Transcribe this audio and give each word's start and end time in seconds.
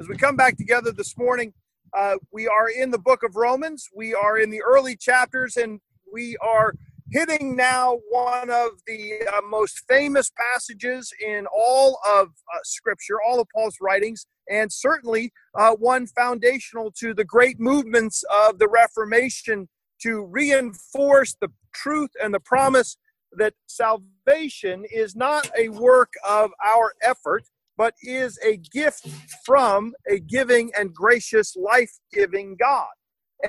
As 0.00 0.08
we 0.08 0.16
come 0.16 0.34
back 0.34 0.56
together 0.56 0.92
this 0.92 1.18
morning, 1.18 1.52
uh, 1.92 2.14
we 2.32 2.48
are 2.48 2.70
in 2.70 2.90
the 2.90 2.98
book 2.98 3.22
of 3.22 3.36
Romans. 3.36 3.86
We 3.94 4.14
are 4.14 4.38
in 4.38 4.48
the 4.48 4.62
early 4.62 4.96
chapters, 4.96 5.58
and 5.58 5.78
we 6.10 6.38
are 6.38 6.72
hitting 7.10 7.54
now 7.54 7.98
one 8.08 8.48
of 8.48 8.70
the 8.86 9.28
uh, 9.30 9.42
most 9.46 9.82
famous 9.86 10.32
passages 10.34 11.12
in 11.20 11.46
all 11.54 11.98
of 12.10 12.28
uh, 12.28 12.58
Scripture, 12.64 13.16
all 13.20 13.40
of 13.40 13.48
Paul's 13.54 13.76
writings, 13.78 14.24
and 14.48 14.72
certainly 14.72 15.34
uh, 15.54 15.72
one 15.72 16.06
foundational 16.06 16.90
to 16.92 17.12
the 17.12 17.24
great 17.24 17.60
movements 17.60 18.24
of 18.46 18.58
the 18.58 18.68
Reformation 18.68 19.68
to 20.00 20.24
reinforce 20.24 21.36
the 21.42 21.48
truth 21.74 22.10
and 22.22 22.32
the 22.32 22.40
promise 22.40 22.96
that 23.32 23.52
salvation 23.66 24.86
is 24.90 25.14
not 25.14 25.50
a 25.58 25.68
work 25.68 26.14
of 26.26 26.52
our 26.64 26.94
effort, 27.02 27.44
but 27.80 27.94
is 28.02 28.38
a 28.44 28.58
gift 28.58 29.08
from 29.42 29.94
a 30.06 30.18
giving 30.18 30.70
and 30.78 30.92
gracious, 30.92 31.56
life 31.56 31.90
giving 32.12 32.54
God. 32.60 32.92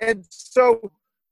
And 0.02 0.26
so 0.30 0.90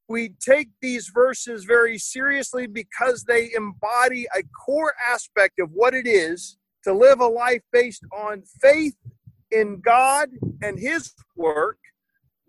we 0.10 0.34
take 0.46 0.68
these 0.82 1.08
verses 1.08 1.64
very 1.64 1.98
seriously 1.98 2.68
because 2.68 3.24
they 3.24 3.52
embody 3.56 4.26
a 4.36 4.44
core 4.66 4.96
aspect 5.10 5.62
of 5.62 5.70
what 5.72 5.94
it 5.94 6.08
is 6.08 6.58
to 6.84 6.94
live 6.94 7.22
a 7.22 7.26
life 7.26 7.62
based 7.72 8.04
on 8.12 8.44
faith 8.62 8.98
in 9.50 9.80
God 9.80 10.28
and 10.62 10.78
His 10.78 11.14
work 11.38 11.78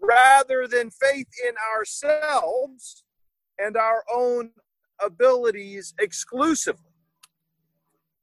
rather 0.03 0.67
than 0.67 0.91
faith 0.91 1.29
in 1.47 1.55
ourselves 1.77 3.05
and 3.57 3.77
our 3.77 4.03
own 4.13 4.51
abilities 5.01 5.95
exclusively. 6.01 6.90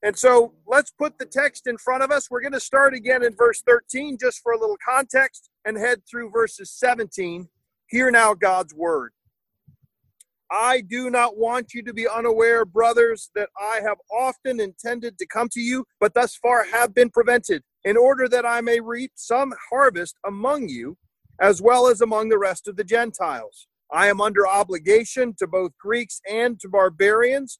And 0.04 0.18
so 0.18 0.54
let's 0.68 0.92
put 0.92 1.18
the 1.18 1.26
text 1.26 1.68
in 1.68 1.78
front 1.78 2.04
of 2.04 2.12
us. 2.12 2.30
We're 2.30 2.42
going 2.42 2.54
to 2.54 2.60
start 2.60 2.94
again 2.94 3.24
in 3.24 3.36
verse 3.36 3.64
13 3.68 4.18
just 4.20 4.42
for 4.42 4.52
a 4.52 4.60
little 4.60 4.78
context 4.88 5.50
and 5.66 5.78
head 5.78 6.02
through 6.10 6.30
verses 6.32 6.72
17. 6.72 7.48
Hear 7.88 8.12
now 8.12 8.34
God's 8.34 8.74
word. 8.74 9.12
I 10.50 10.82
do 10.82 11.10
not 11.10 11.38
want 11.38 11.74
you 11.74 11.84
to 11.84 11.94
be 11.94 12.08
unaware, 12.08 12.64
brothers, 12.64 13.30
that 13.36 13.50
I 13.60 13.82
have 13.84 13.98
often 14.12 14.60
intended 14.60 15.18
to 15.18 15.26
come 15.26 15.50
to 15.50 15.60
you, 15.60 15.86
but 16.00 16.14
thus 16.14 16.36
far 16.36 16.64
have 16.64 16.94
been 16.94 17.10
prevented, 17.10 17.64
in 17.84 17.98
order 17.98 18.30
that 18.30 18.46
I 18.46 18.62
may 18.62 18.80
reap 18.80 19.12
some 19.16 19.54
harvest 19.70 20.16
among 20.26 20.70
you, 20.70 20.98
as 21.42 21.62
well 21.62 21.88
as 21.88 22.00
among 22.00 22.30
the 22.30 22.40
rest 22.40 22.68
of 22.68 22.78
the 22.78 22.86
Gentiles. 22.86 23.68
I 23.92 24.08
am 24.08 24.22
under 24.22 24.48
obligation 24.48 25.34
to 25.40 25.48
both 25.48 25.78
Greeks 25.80 26.22
and 26.30 26.60
to 26.62 26.70
barbarians, 26.70 27.60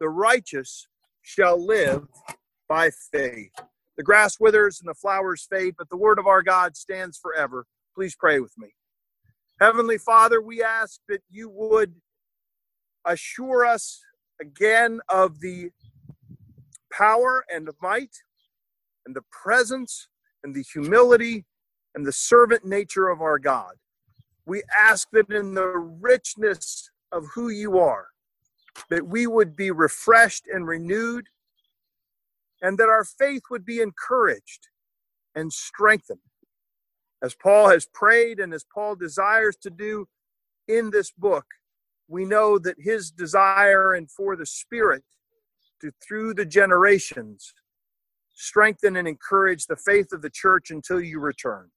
the 0.00 0.08
righteous 0.08 0.86
shall 1.22 1.64
live 1.64 2.06
by 2.68 2.90
faith. 3.12 3.52
The 3.96 4.02
grass 4.02 4.38
withers 4.40 4.80
and 4.80 4.88
the 4.88 4.94
flowers 4.94 5.46
fade, 5.50 5.74
but 5.78 5.88
the 5.88 5.96
word 5.96 6.18
of 6.18 6.26
our 6.26 6.42
God 6.42 6.76
stands 6.76 7.18
forever. 7.18 7.66
Please 7.94 8.16
pray 8.16 8.40
with 8.40 8.52
me. 8.58 8.68
Heavenly 9.60 9.98
Father, 9.98 10.42
we 10.42 10.62
ask 10.62 11.00
that 11.08 11.22
you 11.30 11.48
would 11.48 11.94
assure 13.04 13.64
us 13.64 14.00
again 14.40 15.00
of 15.08 15.40
the 15.40 15.70
power 16.92 17.44
and 17.52 17.66
the 17.66 17.74
might 17.80 18.16
and 19.06 19.14
the 19.14 19.24
presence 19.30 20.08
and 20.42 20.54
the 20.54 20.62
humility 20.62 21.44
and 21.94 22.04
the 22.04 22.12
servant 22.12 22.64
nature 22.64 23.08
of 23.08 23.20
our 23.20 23.38
God. 23.38 23.74
We 24.46 24.62
ask 24.76 25.08
that 25.12 25.30
in 25.30 25.54
the 25.54 25.66
richness 25.66 26.90
of 27.12 27.24
who 27.34 27.48
you 27.48 27.78
are, 27.78 28.08
that 28.90 29.06
we 29.06 29.26
would 29.26 29.56
be 29.56 29.70
refreshed 29.70 30.44
and 30.52 30.66
renewed, 30.66 31.26
and 32.62 32.78
that 32.78 32.88
our 32.88 33.04
faith 33.04 33.42
would 33.50 33.64
be 33.64 33.80
encouraged 33.80 34.68
and 35.34 35.52
strengthened 35.52 36.20
as 37.24 37.34
Paul 37.34 37.70
has 37.70 37.86
prayed 37.86 38.38
and 38.38 38.52
as 38.52 38.66
Paul 38.72 38.96
desires 38.96 39.56
to 39.62 39.70
do 39.70 40.06
in 40.68 40.90
this 40.90 41.10
book, 41.10 41.46
we 42.06 42.26
know 42.26 42.58
that 42.58 42.76
his 42.78 43.10
desire 43.10 43.94
and 43.94 44.10
for 44.10 44.36
the 44.36 44.44
Spirit 44.44 45.02
to, 45.80 45.90
through 46.06 46.34
the 46.34 46.44
generations, 46.44 47.54
strengthen 48.34 48.96
and 48.96 49.08
encourage 49.08 49.66
the 49.66 49.76
faith 49.76 50.12
of 50.12 50.20
the 50.20 50.28
church 50.28 50.70
until 50.70 51.00
you 51.00 51.18
return. 51.18 51.70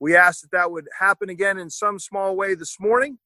We 0.00 0.16
ask 0.16 0.40
that 0.40 0.52
that 0.52 0.70
would 0.70 0.86
happen 0.98 1.28
again 1.28 1.58
in 1.58 1.68
some 1.68 1.98
small 1.98 2.34
way 2.34 2.54
this 2.54 2.80
morning, 2.80 3.18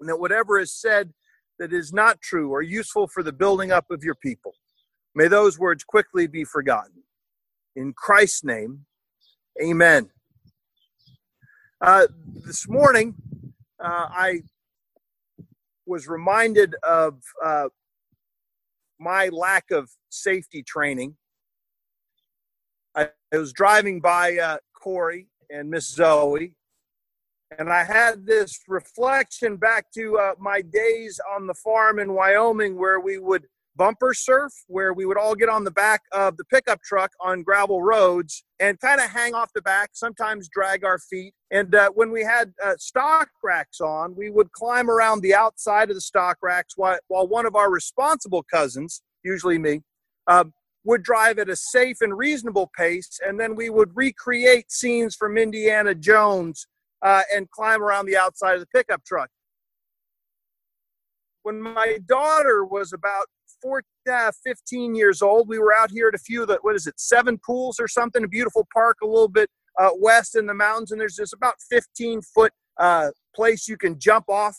and 0.00 0.08
that 0.08 0.20
whatever 0.20 0.58
is 0.58 0.70
said 0.70 1.14
that 1.58 1.72
is 1.72 1.92
not 1.92 2.20
true 2.20 2.50
or 2.50 2.62
useful 2.62 3.08
for 3.08 3.22
the 3.22 3.32
building 3.32 3.72
up 3.72 3.90
of 3.90 4.02
your 4.04 4.14
people, 4.14 4.54
may 5.14 5.28
those 5.28 5.58
words 5.58 5.84
quickly 5.84 6.26
be 6.26 6.44
forgotten. 6.44 7.02
In 7.74 7.92
Christ's 7.92 8.44
name, 8.44 8.86
amen. 9.62 10.10
Uh, 11.80 12.06
this 12.46 12.68
morning, 12.68 13.14
uh, 13.78 14.06
I 14.10 14.40
was 15.86 16.08
reminded 16.08 16.74
of 16.82 17.20
uh, 17.44 17.68
my 18.98 19.28
lack 19.28 19.70
of 19.70 19.90
safety 20.08 20.62
training. 20.62 21.16
I, 22.94 23.10
I 23.32 23.36
was 23.36 23.52
driving 23.52 24.00
by 24.00 24.38
uh, 24.38 24.58
Corey 24.72 25.28
and 25.50 25.68
Miss 25.68 25.86
Zoe, 25.86 26.54
and 27.58 27.72
I 27.72 27.84
had 27.84 28.26
this 28.26 28.60
reflection 28.68 29.56
back 29.56 29.90
to 29.92 30.18
uh, 30.18 30.32
my 30.38 30.62
days 30.62 31.20
on 31.34 31.46
the 31.46 31.54
farm 31.54 31.98
in 31.98 32.12
Wyoming 32.12 32.76
where 32.76 33.00
we 33.00 33.18
would 33.18 33.46
bumper 33.76 34.14
surf 34.14 34.52
where 34.68 34.94
we 34.94 35.04
would 35.04 35.18
all 35.18 35.34
get 35.34 35.50
on 35.50 35.62
the 35.62 35.70
back 35.70 36.00
of 36.12 36.36
the 36.38 36.44
pickup 36.44 36.80
truck 36.82 37.12
on 37.20 37.42
gravel 37.42 37.82
roads 37.82 38.42
and 38.58 38.80
kind 38.80 39.00
of 39.00 39.10
hang 39.10 39.34
off 39.34 39.50
the 39.54 39.62
back, 39.62 39.90
sometimes 39.92 40.48
drag 40.48 40.84
our 40.84 40.98
feet. 40.98 41.34
And 41.50 41.74
uh, 41.74 41.90
when 41.94 42.10
we 42.10 42.24
had 42.24 42.52
uh, 42.64 42.74
stock 42.78 43.28
racks 43.44 43.80
on, 43.80 44.16
we 44.16 44.30
would 44.30 44.50
climb 44.52 44.90
around 44.90 45.20
the 45.20 45.34
outside 45.34 45.90
of 45.90 45.96
the 45.96 46.00
stock 46.00 46.38
racks 46.42 46.72
while, 46.76 46.98
while 47.08 47.28
one 47.28 47.46
of 47.46 47.54
our 47.54 47.70
responsible 47.70 48.44
cousins, 48.50 49.02
usually 49.22 49.58
me, 49.58 49.82
uh, 50.26 50.44
would 50.84 51.02
drive 51.02 51.38
at 51.38 51.50
a 51.50 51.56
safe 51.56 51.98
and 52.00 52.16
reasonable 52.16 52.70
pace. 52.76 53.20
And 53.26 53.38
then 53.38 53.54
we 53.54 53.68
would 53.68 53.90
recreate 53.94 54.72
scenes 54.72 55.14
from 55.14 55.36
Indiana 55.36 55.94
Jones 55.94 56.66
uh, 57.02 57.22
and 57.34 57.50
climb 57.50 57.82
around 57.82 58.06
the 58.06 58.16
outside 58.16 58.54
of 58.54 58.60
the 58.60 58.66
pickup 58.66 59.04
truck. 59.04 59.30
When 61.42 61.60
my 61.60 61.98
daughter 62.06 62.64
was 62.64 62.92
about 62.92 63.26
14, 63.62 63.84
uh, 64.10 64.32
15 64.44 64.94
years 64.94 65.22
old. 65.22 65.48
We 65.48 65.58
were 65.58 65.74
out 65.76 65.90
here 65.90 66.08
at 66.08 66.14
a 66.14 66.18
few 66.18 66.42
of 66.42 66.48
the, 66.48 66.58
what 66.62 66.76
is 66.76 66.86
it, 66.86 66.98
seven 66.98 67.38
pools 67.44 67.80
or 67.80 67.88
something, 67.88 68.22
a 68.22 68.28
beautiful 68.28 68.66
park 68.72 68.98
a 69.02 69.06
little 69.06 69.28
bit 69.28 69.50
uh, 69.80 69.90
west 69.98 70.36
in 70.36 70.46
the 70.46 70.54
mountains. 70.54 70.92
And 70.92 71.00
there's 71.00 71.16
this 71.16 71.32
about 71.32 71.54
15 71.70 72.22
foot 72.22 72.52
uh, 72.78 73.10
place 73.34 73.68
you 73.68 73.76
can 73.76 73.98
jump 73.98 74.26
off 74.28 74.56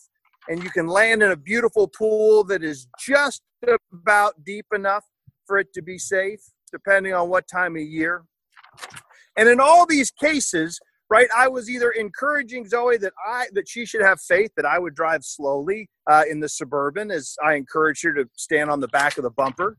and 0.50 0.64
you 0.64 0.70
can 0.70 0.88
land 0.88 1.24
in 1.24 1.32
a 1.32 1.38
beautiful 1.38 1.88
pool 1.88 2.44
that 2.46 2.64
is 2.64 2.88
just 3.00 3.42
about 3.94 4.34
deep 4.46 4.66
enough 4.74 5.04
for 5.46 5.58
it 5.58 5.74
to 5.74 5.82
be 5.82 5.98
safe, 5.98 6.42
depending 6.72 7.14
on 7.14 7.30
what 7.30 7.48
time 7.48 7.76
of 7.76 7.82
year. 7.82 8.24
And 9.38 9.48
in 9.48 9.60
all 9.60 9.86
these 9.86 10.12
cases, 10.12 10.80
right? 11.10 11.28
I 11.36 11.48
was 11.48 11.70
either 11.70 11.92
encouraging 11.92 12.68
zoe 12.68 12.98
that 12.98 13.14
i 13.26 13.48
that 13.54 13.68
she 13.68 13.86
should 13.86 14.02
have 14.02 14.20
faith 14.22 14.52
that 14.56 14.66
i 14.66 14.80
would 14.80 14.96
drive 14.96 15.24
slowly 15.24 15.90
uh, 16.10 16.24
in 16.30 16.40
the 16.40 16.50
suburban 16.50 17.12
as 17.12 17.36
i 17.44 17.54
encouraged 17.54 18.04
her 18.04 18.14
to 18.14 18.26
stand 18.36 18.70
on 18.70 18.80
the 18.80 18.88
back 18.90 19.18
of 19.18 19.24
the 19.24 19.30
bumper 19.32 19.78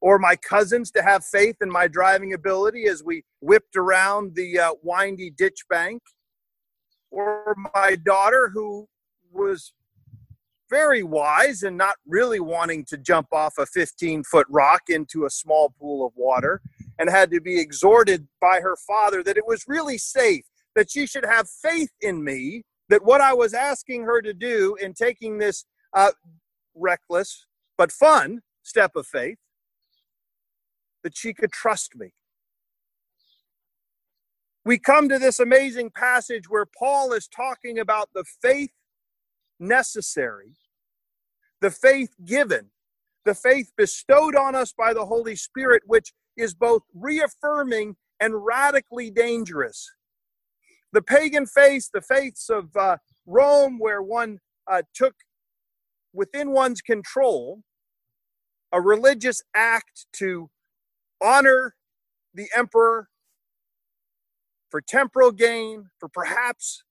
or 0.00 0.18
my 0.18 0.36
cousins 0.36 0.90
to 0.90 1.02
have 1.02 1.24
faith 1.24 1.56
in 1.60 1.70
my 1.70 1.86
driving 1.86 2.32
ability 2.32 2.86
as 2.86 3.02
we 3.04 3.22
whipped 3.40 3.76
around 3.76 4.34
the 4.34 4.58
uh, 4.58 4.72
windy 4.82 5.30
ditch 5.30 5.64
bank 5.68 6.02
or 7.10 7.54
my 7.74 7.96
daughter 7.96 8.50
who 8.52 8.88
was 9.32 9.72
very 10.68 11.02
wise 11.02 11.64
and 11.64 11.76
not 11.76 11.96
really 12.06 12.38
wanting 12.38 12.84
to 12.84 12.96
jump 12.96 13.26
off 13.32 13.54
a 13.58 13.66
15 13.66 14.22
foot 14.22 14.46
rock 14.48 14.82
into 14.88 15.24
a 15.24 15.30
small 15.30 15.74
pool 15.80 16.06
of 16.06 16.12
water 16.14 16.62
and 16.98 17.10
had 17.10 17.30
to 17.30 17.40
be 17.40 17.58
exhorted 17.60 18.28
by 18.40 18.60
her 18.62 18.76
father 18.76 19.22
that 19.22 19.36
it 19.36 19.46
was 19.46 19.64
really 19.66 19.98
safe 19.98 20.44
that 20.80 20.90
she 20.90 21.06
should 21.06 21.26
have 21.26 21.50
faith 21.50 21.90
in 22.00 22.24
me 22.24 22.64
that 22.88 23.04
what 23.04 23.20
I 23.20 23.34
was 23.34 23.54
asking 23.54 24.04
her 24.04 24.22
to 24.22 24.34
do 24.34 24.76
in 24.80 24.94
taking 24.94 25.38
this 25.38 25.66
uh, 25.94 26.12
reckless 26.74 27.46
but 27.78 27.92
fun 27.92 28.40
step 28.62 28.96
of 28.96 29.06
faith, 29.06 29.38
that 31.04 31.18
she 31.18 31.34
could 31.34 31.52
trust 31.52 31.96
me. 31.96 32.12
we 34.64 34.78
come 34.78 35.08
to 35.10 35.18
this 35.18 35.40
amazing 35.40 35.90
passage 35.90 36.48
where 36.48 36.66
Paul 36.66 37.12
is 37.12 37.28
talking 37.28 37.78
about 37.78 38.10
the 38.14 38.24
faith 38.42 38.70
necessary, 39.60 40.54
the 41.60 41.72
faith 41.72 42.14
given, 42.24 42.70
the 43.26 43.34
faith 43.34 43.72
bestowed 43.76 44.36
on 44.36 44.54
us 44.54 44.72
by 44.72 44.94
the 44.94 45.06
Holy 45.06 45.36
Spirit, 45.36 45.82
which 45.86 46.14
is 46.38 46.54
both 46.54 46.82
reaffirming 46.94 47.96
and 48.20 48.46
radically 48.46 49.10
dangerous. 49.10 49.90
The 50.92 51.02
pagan 51.02 51.46
faith, 51.46 51.88
the 51.92 52.02
faiths 52.02 52.48
of 52.50 52.76
uh, 52.76 52.96
Rome, 53.26 53.78
where 53.78 54.02
one 54.02 54.38
uh, 54.70 54.82
took 54.94 55.14
within 56.12 56.50
one's 56.50 56.80
control 56.80 57.62
a 58.72 58.80
religious 58.80 59.42
act 59.54 60.06
to 60.14 60.50
honor 61.22 61.74
the 62.34 62.48
emperor 62.56 63.08
for 64.70 64.80
temporal 64.80 65.32
gain, 65.32 65.90
for 65.98 66.08
perhaps 66.08 66.84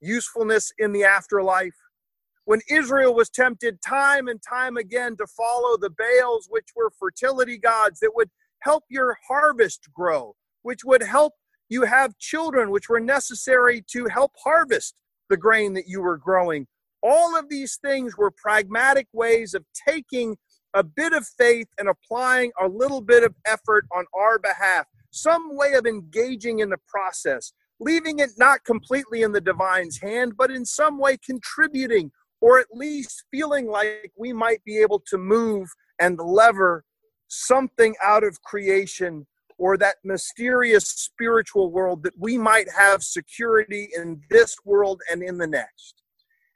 usefulness 0.00 0.72
in 0.78 0.92
the 0.92 1.04
afterlife. 1.04 1.74
When 2.44 2.60
Israel 2.70 3.14
was 3.14 3.30
tempted 3.30 3.80
time 3.82 4.28
and 4.28 4.40
time 4.42 4.76
again 4.76 5.16
to 5.16 5.26
follow 5.26 5.76
the 5.76 5.90
Baals, 5.90 6.48
which 6.50 6.68
were 6.76 6.90
fertility 6.90 7.58
gods 7.58 8.00
that 8.00 8.12
would 8.14 8.30
help 8.60 8.84
your 8.88 9.16
harvest 9.28 9.88
grow, 9.92 10.34
which 10.62 10.84
would 10.84 11.02
help 11.02 11.34
you 11.72 11.84
have 11.84 12.18
children, 12.18 12.70
which 12.70 12.90
were 12.90 13.00
necessary 13.00 13.82
to 13.88 14.06
help 14.06 14.32
harvest 14.44 14.94
the 15.30 15.36
grain 15.38 15.72
that 15.72 15.88
you 15.88 16.02
were 16.02 16.18
growing. 16.18 16.66
All 17.02 17.36
of 17.36 17.48
these 17.48 17.78
things 17.82 18.16
were 18.16 18.30
pragmatic 18.30 19.08
ways 19.14 19.54
of 19.54 19.64
taking 19.88 20.36
a 20.74 20.84
bit 20.84 21.14
of 21.14 21.26
faith 21.26 21.68
and 21.78 21.88
applying 21.88 22.52
a 22.60 22.68
little 22.68 23.00
bit 23.00 23.24
of 23.24 23.34
effort 23.46 23.86
on 23.96 24.04
our 24.14 24.38
behalf, 24.38 24.86
some 25.10 25.56
way 25.56 25.72
of 25.72 25.86
engaging 25.86 26.58
in 26.58 26.68
the 26.68 26.78
process, 26.86 27.54
leaving 27.80 28.18
it 28.18 28.30
not 28.36 28.64
completely 28.64 29.22
in 29.22 29.32
the 29.32 29.40
divine's 29.40 29.98
hand, 29.98 30.34
but 30.36 30.50
in 30.50 30.66
some 30.66 30.98
way 30.98 31.16
contributing 31.16 32.10
or 32.42 32.58
at 32.58 32.66
least 32.72 33.24
feeling 33.30 33.66
like 33.66 34.12
we 34.18 34.32
might 34.34 34.62
be 34.64 34.78
able 34.78 35.02
to 35.08 35.16
move 35.16 35.70
and 35.98 36.18
lever 36.18 36.84
something 37.28 37.94
out 38.02 38.24
of 38.24 38.42
creation 38.42 39.26
or 39.62 39.76
that 39.76 39.94
mysterious 40.02 40.88
spiritual 40.88 41.70
world 41.70 42.02
that 42.02 42.18
we 42.18 42.36
might 42.36 42.68
have 42.76 43.00
security 43.00 43.88
in 43.96 44.20
this 44.28 44.56
world 44.64 45.00
and 45.08 45.22
in 45.22 45.38
the 45.38 45.46
next. 45.46 46.02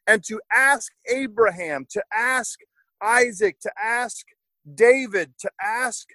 And 0.08 0.24
to 0.24 0.40
ask 0.52 0.90
Abraham, 1.08 1.86
to 1.90 2.02
ask 2.12 2.58
Isaac, 3.00 3.60
to 3.60 3.70
ask 3.80 4.26
David, 4.74 5.34
to 5.38 5.48
ask 5.62 6.08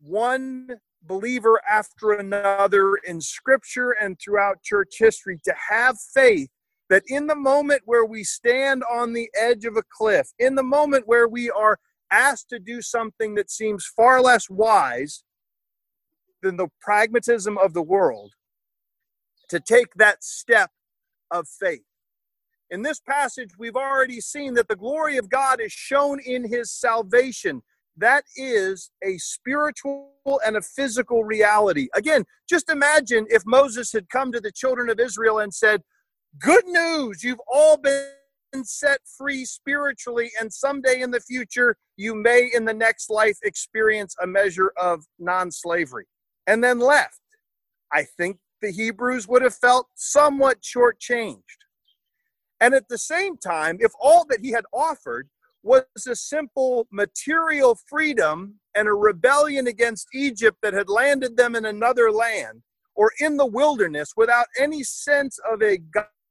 one 0.00 0.68
believer 1.02 1.60
after 1.68 2.12
another 2.12 2.94
in 3.04 3.20
scripture 3.20 3.96
and 4.00 4.16
throughout 4.20 4.62
church 4.62 4.94
history 4.96 5.40
to 5.44 5.54
have 5.70 5.96
faith 6.14 6.50
that 6.88 7.02
in 7.08 7.26
the 7.26 7.34
moment 7.34 7.82
where 7.84 8.04
we 8.04 8.22
stand 8.22 8.84
on 8.88 9.12
the 9.12 9.28
edge 9.36 9.64
of 9.64 9.76
a 9.76 9.82
cliff, 9.90 10.28
in 10.38 10.54
the 10.54 10.62
moment 10.62 11.08
where 11.08 11.26
we 11.26 11.50
are 11.50 11.80
asked 12.14 12.48
to 12.50 12.58
do 12.58 12.80
something 12.80 13.34
that 13.34 13.50
seems 13.50 13.84
far 13.84 14.22
less 14.22 14.48
wise 14.48 15.24
than 16.42 16.56
the 16.56 16.68
pragmatism 16.80 17.58
of 17.58 17.74
the 17.74 17.82
world, 17.82 18.32
to 19.48 19.58
take 19.58 19.94
that 19.96 20.22
step 20.22 20.70
of 21.30 21.48
faith. 21.48 21.82
In 22.70 22.82
this 22.82 23.00
passage, 23.00 23.50
we've 23.58 23.76
already 23.76 24.20
seen 24.20 24.54
that 24.54 24.68
the 24.68 24.76
glory 24.76 25.16
of 25.16 25.28
God 25.28 25.60
is 25.60 25.72
shown 25.72 26.20
in 26.20 26.48
his 26.48 26.70
salvation. 26.70 27.62
That 27.96 28.24
is 28.36 28.90
a 29.02 29.18
spiritual 29.18 30.10
and 30.46 30.56
a 30.56 30.62
physical 30.62 31.24
reality. 31.24 31.88
Again, 31.94 32.24
just 32.48 32.70
imagine 32.70 33.26
if 33.28 33.42
Moses 33.46 33.92
had 33.92 34.08
come 34.08 34.32
to 34.32 34.40
the 34.40 34.52
children 34.52 34.88
of 34.88 34.98
Israel 34.98 35.38
and 35.38 35.52
said, 35.52 35.82
Good 36.38 36.66
news, 36.66 37.22
you've 37.22 37.40
all 37.52 37.76
been 37.76 38.08
set 38.62 39.00
free 39.18 39.44
spiritually, 39.44 40.30
and 40.38 40.52
someday 40.52 41.00
in 41.00 41.10
the 41.10 41.20
future, 41.20 41.76
you 41.96 42.14
may 42.14 42.50
in 42.54 42.64
the 42.64 42.74
next 42.74 43.10
life 43.10 43.38
experience 43.42 44.14
a 44.22 44.26
measure 44.26 44.72
of 44.76 45.04
non 45.18 45.50
slavery, 45.50 46.06
and 46.46 46.62
then 46.62 46.78
left. 46.78 47.20
I 47.92 48.04
think 48.18 48.38
the 48.60 48.70
Hebrews 48.70 49.26
would 49.28 49.42
have 49.42 49.54
felt 49.54 49.88
somewhat 49.94 50.62
shortchanged. 50.62 51.42
And 52.60 52.74
at 52.74 52.88
the 52.88 52.98
same 52.98 53.36
time, 53.36 53.78
if 53.80 53.92
all 54.00 54.24
that 54.30 54.40
he 54.42 54.52
had 54.52 54.64
offered 54.72 55.28
was 55.62 55.84
a 56.06 56.14
simple 56.14 56.86
material 56.92 57.76
freedom 57.88 58.60
and 58.74 58.86
a 58.86 58.92
rebellion 58.92 59.66
against 59.66 60.08
Egypt 60.14 60.58
that 60.62 60.74
had 60.74 60.88
landed 60.88 61.36
them 61.36 61.56
in 61.56 61.64
another 61.64 62.12
land 62.12 62.62
or 62.94 63.10
in 63.20 63.36
the 63.36 63.46
wilderness 63.46 64.12
without 64.16 64.46
any 64.58 64.82
sense 64.82 65.38
of 65.50 65.62
a 65.62 65.78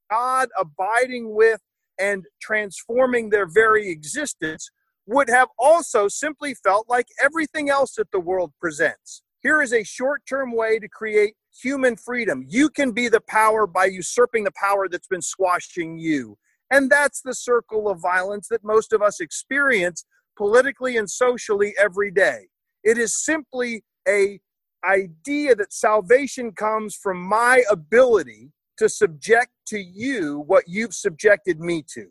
God 0.10 0.50
abiding 0.58 1.34
with 1.34 1.60
and 2.00 2.26
transforming 2.42 3.30
their 3.30 3.46
very 3.46 3.90
existence, 3.90 4.70
would 5.06 5.30
have 5.30 5.50
also 5.60 6.08
simply 6.08 6.54
felt 6.54 6.88
like 6.90 7.08
everything 7.22 7.70
else 7.70 7.96
that 7.96 8.12
the 8.12 8.20
world 8.20 8.54
presents. 8.60 9.22
Here 9.42 9.62
is 9.62 9.74
a 9.74 9.84
short 9.84 10.22
term 10.28 10.56
way 10.56 10.80
to 10.80 10.88
create 10.88 11.36
human 11.62 11.98
freedom. 11.98 12.46
You 12.48 12.70
can 12.70 12.92
be 12.92 13.10
the 13.10 13.22
power 13.22 13.68
by 13.68 13.86
usurping 13.86 14.46
the 14.46 14.54
power 14.56 14.88
that's 14.88 15.08
been 15.08 15.22
squashing 15.22 15.98
you. 16.00 16.38
And 16.72 16.90
that's 16.90 17.22
the 17.22 17.36
circle 17.36 17.90
of 17.90 18.02
violence 18.02 18.48
that 18.50 18.64
most 18.64 18.94
of 18.94 19.02
us 19.02 19.20
experience 19.20 20.06
politically 20.38 20.98
and 20.98 21.10
socially 21.10 21.74
every 21.78 22.10
day. 22.10 22.48
It 22.84 22.98
is 22.98 23.24
simply 23.24 23.84
a 24.08 24.40
idea 24.86 25.56
that 25.56 25.74
salvation 25.74 26.52
comes 26.52 26.96
from 26.96 27.22
my 27.22 27.64
ability 27.70 28.52
to 28.78 28.90
subject 28.90 29.52
to 29.68 29.80
you 29.80 30.44
what 30.48 30.66
you've 30.68 30.94
subjected 30.94 31.60
me 31.60 31.84
to. 31.94 32.08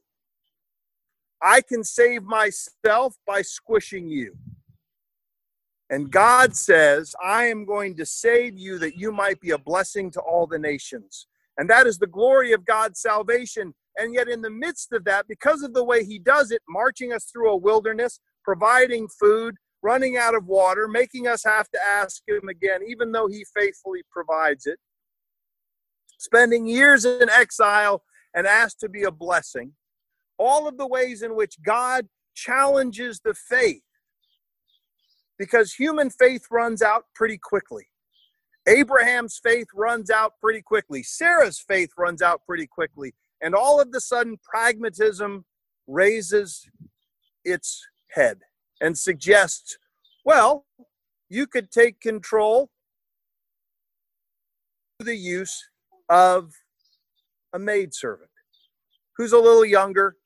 I 1.42 1.60
can 1.60 1.82
save 1.82 2.22
myself 2.22 3.16
by 3.26 3.42
squishing 3.42 4.08
you. 4.08 4.36
And 5.90 6.10
God 6.10 6.56
says, 6.56 7.14
I 7.22 7.46
am 7.46 7.66
going 7.66 7.96
to 7.96 8.06
save 8.06 8.58
you 8.58 8.78
that 8.78 8.96
you 8.96 9.12
might 9.12 9.40
be 9.40 9.50
a 9.50 9.58
blessing 9.58 10.10
to 10.12 10.20
all 10.20 10.46
the 10.46 10.58
nations. 10.58 11.26
And 11.58 11.68
that 11.68 11.86
is 11.86 11.98
the 11.98 12.06
glory 12.06 12.52
of 12.52 12.64
God's 12.64 13.00
salvation. 13.00 13.74
And 13.98 14.14
yet, 14.14 14.28
in 14.28 14.40
the 14.40 14.50
midst 14.50 14.92
of 14.92 15.04
that, 15.04 15.28
because 15.28 15.62
of 15.62 15.74
the 15.74 15.84
way 15.84 16.02
He 16.04 16.18
does 16.18 16.50
it, 16.50 16.62
marching 16.66 17.12
us 17.12 17.24
through 17.24 17.50
a 17.50 17.56
wilderness, 17.56 18.20
providing 18.42 19.06
food, 19.08 19.56
running 19.82 20.16
out 20.16 20.34
of 20.34 20.46
water, 20.46 20.88
making 20.88 21.26
us 21.26 21.44
have 21.44 21.68
to 21.70 21.78
ask 21.86 22.22
Him 22.26 22.48
again, 22.48 22.80
even 22.88 23.12
though 23.12 23.26
He 23.26 23.44
faithfully 23.54 24.00
provides 24.10 24.64
it, 24.64 24.78
spending 26.22 26.66
years 26.66 27.04
in 27.04 27.28
exile 27.28 28.04
and 28.34 28.46
asked 28.46 28.78
to 28.80 28.88
be 28.88 29.02
a 29.02 29.10
blessing. 29.10 29.72
All 30.38 30.68
of 30.68 30.78
the 30.78 30.86
ways 30.86 31.22
in 31.22 31.34
which 31.34 31.56
God 31.64 32.06
challenges 32.34 33.20
the 33.24 33.34
faith 33.34 33.82
because 35.38 35.74
human 35.74 36.10
faith 36.10 36.44
runs 36.50 36.80
out 36.80 37.04
pretty 37.14 37.38
quickly. 37.38 37.88
Abraham's 38.68 39.40
faith 39.42 39.66
runs 39.74 40.08
out 40.08 40.34
pretty 40.40 40.62
quickly. 40.62 41.02
Sarah's 41.02 41.58
faith 41.58 41.90
runs 41.98 42.22
out 42.22 42.42
pretty 42.46 42.66
quickly. 42.66 43.12
And 43.40 43.54
all 43.54 43.80
of 43.80 43.90
the 43.90 44.00
sudden, 44.00 44.38
pragmatism 44.44 45.44
raises 45.88 46.68
its 47.44 47.84
head 48.12 48.38
and 48.80 48.96
suggests, 48.96 49.76
well, 50.24 50.64
you 51.28 51.48
could 51.48 51.72
take 51.72 52.00
control 52.00 52.70
the 55.00 55.16
use 55.16 55.68
of 56.12 56.52
a 57.52 57.58
maidservant 57.58 58.30
who's 59.16 59.32
a 59.32 59.38
little 59.38 59.64
younger. 59.64 60.16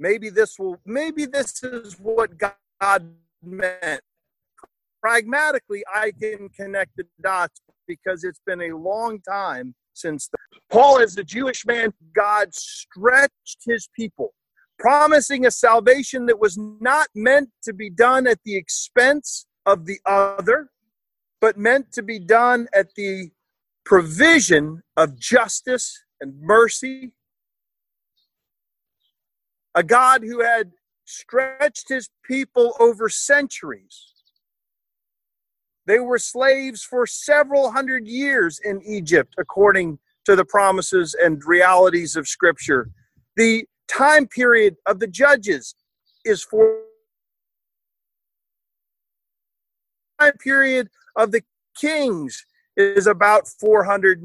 Maybe 0.00 0.30
this 0.30 0.58
will, 0.58 0.80
maybe 0.86 1.26
this 1.26 1.62
is 1.62 1.98
what 2.00 2.30
God 2.38 3.10
meant 3.42 4.02
pragmatically, 5.00 5.82
I 5.92 6.12
can 6.20 6.48
connect 6.50 6.96
the 6.96 7.04
dots 7.22 7.60
because 7.86 8.24
it's 8.24 8.40
been 8.46 8.60
a 8.62 8.76
long 8.76 9.20
time 9.20 9.74
since 9.94 10.28
the, 10.28 10.38
Paul, 10.70 11.00
as 11.00 11.16
a 11.16 11.24
Jewish 11.24 11.66
man, 11.66 11.92
God 12.14 12.54
stretched 12.54 13.62
his 13.64 13.88
people, 13.96 14.34
promising 14.78 15.46
a 15.46 15.50
salvation 15.50 16.26
that 16.26 16.38
was 16.38 16.58
not 16.58 17.08
meant 17.14 17.50
to 17.64 17.72
be 17.72 17.90
done 17.90 18.26
at 18.26 18.38
the 18.44 18.56
expense 18.56 19.46
of 19.66 19.86
the 19.86 19.98
other, 20.06 20.70
but 21.40 21.56
meant 21.56 21.92
to 21.92 22.02
be 22.02 22.18
done 22.18 22.68
at 22.72 22.94
the 22.94 23.30
provision 23.88 24.82
of 24.96 25.18
justice 25.18 26.04
and 26.20 26.40
mercy. 26.40 27.10
A 29.74 29.82
God 29.82 30.22
who 30.22 30.42
had 30.42 30.70
stretched 31.04 31.88
his 31.88 32.08
people 32.24 32.76
over 32.78 33.08
centuries 33.08 34.12
they 35.88 36.00
were 36.00 36.18
slaves 36.18 36.82
for 36.82 37.06
several 37.06 37.70
hundred 37.72 38.06
years 38.06 38.60
in 38.62 38.82
Egypt, 38.84 39.34
according 39.38 39.98
to 40.26 40.36
the 40.36 40.44
promises 40.44 41.16
and 41.18 41.42
realities 41.46 42.14
of 42.14 42.28
Scripture. 42.28 42.90
The 43.36 43.64
time 43.90 44.26
period 44.26 44.76
of 44.84 45.00
the 45.00 45.06
judges 45.06 45.74
is 46.26 46.42
for 46.44 46.82
time 50.20 50.36
period 50.36 50.90
of 51.16 51.32
the 51.32 51.42
kings 51.74 52.44
is 52.78 53.06
about 53.06 53.48
400 53.48 54.22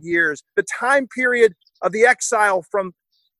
years. 0.00 0.42
The 0.56 0.64
time 0.64 1.06
period 1.06 1.54
of 1.80 1.92
the 1.92 2.04
exile 2.04 2.62
from 2.68 2.92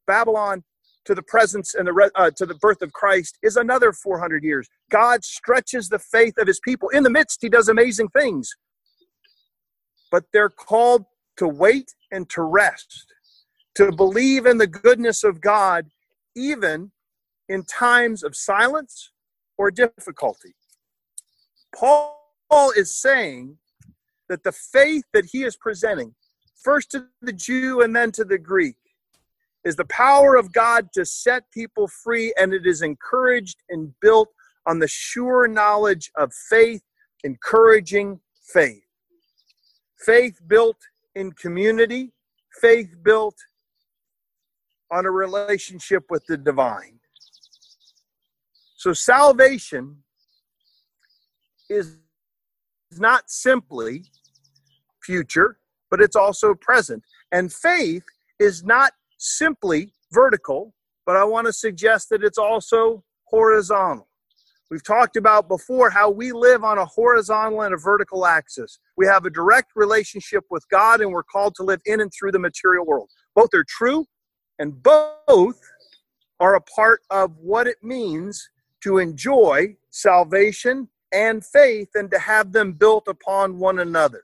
Babylon 0.06 0.62
to 1.04 1.14
the 1.14 1.22
presence 1.22 1.74
and 1.74 1.88
the 1.88 2.10
uh, 2.14 2.30
to 2.36 2.46
the 2.46 2.54
birth 2.54 2.82
of 2.82 2.92
Christ 2.92 3.38
is 3.42 3.56
another 3.56 3.92
400 3.92 4.44
years. 4.44 4.68
God 4.90 5.24
stretches 5.24 5.88
the 5.88 5.98
faith 5.98 6.34
of 6.38 6.46
his 6.46 6.60
people. 6.60 6.88
In 6.90 7.02
the 7.02 7.10
midst, 7.10 7.38
he 7.42 7.48
does 7.48 7.68
amazing 7.68 8.08
things. 8.08 8.50
But 10.10 10.24
they're 10.32 10.50
called 10.50 11.04
to 11.38 11.48
wait 11.48 11.94
and 12.12 12.28
to 12.30 12.42
rest, 12.42 13.06
to 13.74 13.90
believe 13.90 14.46
in 14.46 14.58
the 14.58 14.66
goodness 14.66 15.24
of 15.24 15.40
God, 15.40 15.86
even 16.36 16.92
in 17.48 17.64
times 17.64 18.22
of 18.22 18.36
silence 18.36 19.12
or 19.56 19.70
difficulty. 19.70 20.54
Paul 21.74 22.18
is 22.76 22.94
saying 22.94 23.58
that 24.28 24.44
the 24.44 24.52
faith 24.52 25.04
that 25.12 25.26
he 25.26 25.44
is 25.44 25.56
presenting, 25.56 26.14
first 26.62 26.90
to 26.92 27.06
the 27.22 27.32
Jew 27.32 27.82
and 27.82 27.94
then 27.94 28.12
to 28.12 28.24
the 28.24 28.38
Greek, 28.38 28.76
is 29.64 29.76
the 29.76 29.84
power 29.86 30.36
of 30.36 30.52
God 30.52 30.88
to 30.94 31.04
set 31.04 31.50
people 31.52 31.88
free, 31.88 32.32
and 32.38 32.52
it 32.52 32.66
is 32.66 32.82
encouraged 32.82 33.62
and 33.68 33.92
built 34.00 34.28
on 34.66 34.78
the 34.78 34.88
sure 34.88 35.48
knowledge 35.48 36.10
of 36.16 36.32
faith, 36.48 36.82
encouraging 37.24 38.20
faith. 38.52 38.84
Faith 39.98 40.38
built 40.46 40.76
in 41.14 41.32
community, 41.32 42.12
faith 42.60 42.94
built 43.02 43.36
on 44.90 45.04
a 45.04 45.10
relationship 45.10 46.04
with 46.08 46.24
the 46.26 46.36
divine. 46.36 47.00
So, 48.76 48.92
salvation 48.92 50.04
is 51.68 51.96
not 52.92 53.28
simply 53.28 54.04
future, 55.08 55.56
but 55.90 56.02
it's 56.02 56.16
also 56.16 56.54
present. 56.54 57.02
And 57.32 57.50
faith 57.50 58.04
is 58.38 58.62
not 58.62 58.92
simply 59.16 59.90
vertical, 60.12 60.74
but 61.06 61.16
I 61.16 61.24
want 61.24 61.46
to 61.46 61.52
suggest 61.52 62.10
that 62.10 62.22
it's 62.22 62.36
also 62.36 63.02
horizontal. 63.24 64.06
We've 64.70 64.84
talked 64.84 65.16
about 65.16 65.48
before 65.48 65.88
how 65.88 66.10
we 66.10 66.30
live 66.32 66.62
on 66.62 66.76
a 66.76 66.84
horizontal 66.84 67.62
and 67.62 67.72
a 67.72 67.78
vertical 67.78 68.26
axis. 68.26 68.78
We 68.98 69.06
have 69.06 69.24
a 69.24 69.30
direct 69.30 69.70
relationship 69.74 70.44
with 70.50 70.68
God 70.68 71.00
and 71.00 71.10
we're 71.10 71.22
called 71.22 71.54
to 71.54 71.62
live 71.62 71.80
in 71.86 72.02
and 72.02 72.12
through 72.12 72.32
the 72.32 72.38
material 72.38 72.84
world. 72.84 73.08
Both 73.34 73.54
are 73.54 73.64
true 73.66 74.04
and 74.58 74.82
both 74.82 75.58
are 76.38 76.54
a 76.54 76.60
part 76.60 77.00
of 77.10 77.34
what 77.38 77.66
it 77.66 77.78
means 77.82 78.46
to 78.82 78.98
enjoy 78.98 79.76
salvation 79.88 80.88
and 81.12 81.42
faith 81.44 81.88
and 81.94 82.10
to 82.10 82.18
have 82.18 82.52
them 82.52 82.72
built 82.72 83.08
upon 83.08 83.58
one 83.58 83.78
another. 83.78 84.22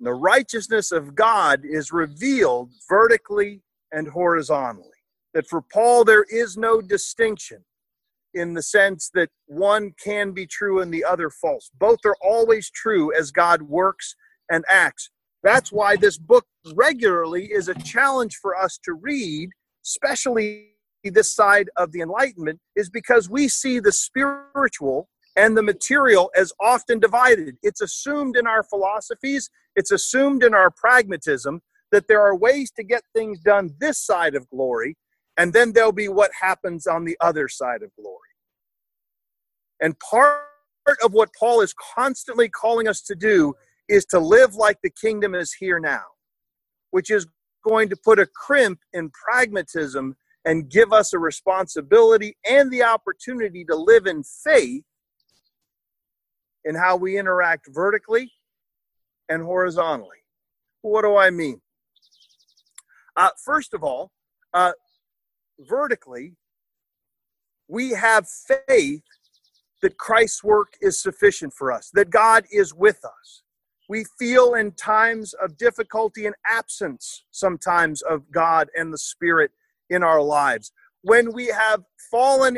The 0.00 0.14
righteousness 0.14 0.92
of 0.92 1.14
God 1.14 1.62
is 1.64 1.92
revealed 1.92 2.70
vertically 2.88 3.62
and 3.92 4.06
horizontally. 4.06 4.90
That 5.34 5.48
for 5.48 5.60
Paul, 5.60 6.04
there 6.04 6.24
is 6.30 6.56
no 6.56 6.80
distinction 6.80 7.64
in 8.34 8.54
the 8.54 8.62
sense 8.62 9.10
that 9.14 9.30
one 9.46 9.92
can 10.02 10.32
be 10.32 10.46
true 10.46 10.80
and 10.80 10.92
the 10.92 11.04
other 11.04 11.30
false. 11.30 11.70
Both 11.78 12.00
are 12.04 12.16
always 12.22 12.70
true 12.70 13.12
as 13.18 13.32
God 13.32 13.62
works 13.62 14.14
and 14.50 14.64
acts. 14.70 15.10
That's 15.42 15.72
why 15.72 15.96
this 15.96 16.18
book 16.18 16.46
regularly 16.74 17.46
is 17.46 17.68
a 17.68 17.74
challenge 17.74 18.36
for 18.40 18.56
us 18.56 18.78
to 18.84 18.92
read, 18.92 19.50
especially 19.84 20.68
this 21.04 21.32
side 21.32 21.70
of 21.76 21.92
the 21.92 22.00
Enlightenment, 22.00 22.60
is 22.76 22.90
because 22.90 23.30
we 23.30 23.48
see 23.48 23.80
the 23.80 23.92
spiritual 23.92 25.08
and 25.38 25.56
the 25.56 25.62
material 25.62 26.30
as 26.34 26.52
often 26.60 26.98
divided. 26.98 27.56
It's 27.62 27.80
assumed 27.80 28.36
in 28.36 28.46
our 28.48 28.64
philosophies, 28.64 29.48
it's 29.76 29.92
assumed 29.92 30.42
in 30.42 30.52
our 30.52 30.68
pragmatism 30.68 31.62
that 31.92 32.08
there 32.08 32.20
are 32.20 32.36
ways 32.36 32.72
to 32.72 32.82
get 32.82 33.04
things 33.14 33.38
done 33.38 33.70
this 33.78 33.98
side 34.04 34.34
of 34.34 34.50
glory, 34.50 34.96
and 35.38 35.52
then 35.52 35.72
there'll 35.72 35.92
be 35.92 36.08
what 36.08 36.32
happens 36.38 36.88
on 36.88 37.04
the 37.04 37.16
other 37.20 37.48
side 37.48 37.84
of 37.84 37.90
glory. 37.94 38.18
And 39.80 39.98
part 40.00 40.42
of 41.04 41.12
what 41.12 41.30
Paul 41.38 41.60
is 41.60 41.72
constantly 41.94 42.48
calling 42.48 42.88
us 42.88 43.00
to 43.02 43.14
do 43.14 43.54
is 43.88 44.04
to 44.06 44.18
live 44.18 44.56
like 44.56 44.78
the 44.82 44.90
kingdom 44.90 45.36
is 45.36 45.52
here 45.52 45.78
now, 45.78 46.02
which 46.90 47.12
is 47.12 47.28
going 47.66 47.88
to 47.90 47.96
put 47.96 48.18
a 48.18 48.26
crimp 48.26 48.80
in 48.92 49.10
pragmatism 49.10 50.16
and 50.44 50.68
give 50.68 50.92
us 50.92 51.12
a 51.12 51.18
responsibility 51.18 52.36
and 52.44 52.72
the 52.72 52.82
opportunity 52.82 53.64
to 53.64 53.76
live 53.76 54.06
in 54.06 54.24
faith 54.24 54.82
in 56.64 56.74
how 56.74 56.96
we 56.96 57.18
interact 57.18 57.68
vertically 57.72 58.32
and 59.28 59.42
horizontally. 59.42 60.18
What 60.82 61.02
do 61.02 61.16
I 61.16 61.30
mean? 61.30 61.60
Uh, 63.16 63.30
first 63.44 63.74
of 63.74 63.82
all, 63.82 64.10
uh, 64.54 64.72
vertically, 65.60 66.36
we 67.68 67.90
have 67.90 68.26
faith 68.28 69.02
that 69.82 69.98
Christ's 69.98 70.42
work 70.42 70.74
is 70.80 71.02
sufficient 71.02 71.52
for 71.52 71.72
us, 71.72 71.90
that 71.94 72.10
God 72.10 72.44
is 72.50 72.74
with 72.74 73.04
us. 73.04 73.42
We 73.88 74.04
feel 74.18 74.54
in 74.54 74.72
times 74.72 75.34
of 75.34 75.56
difficulty 75.56 76.26
and 76.26 76.34
absence 76.46 77.24
sometimes 77.30 78.02
of 78.02 78.30
God 78.30 78.68
and 78.76 78.92
the 78.92 78.98
Spirit 78.98 79.50
in 79.88 80.02
our 80.02 80.20
lives. 80.20 80.72
When 81.02 81.32
we 81.32 81.46
have 81.46 81.84
fallen 82.10 82.56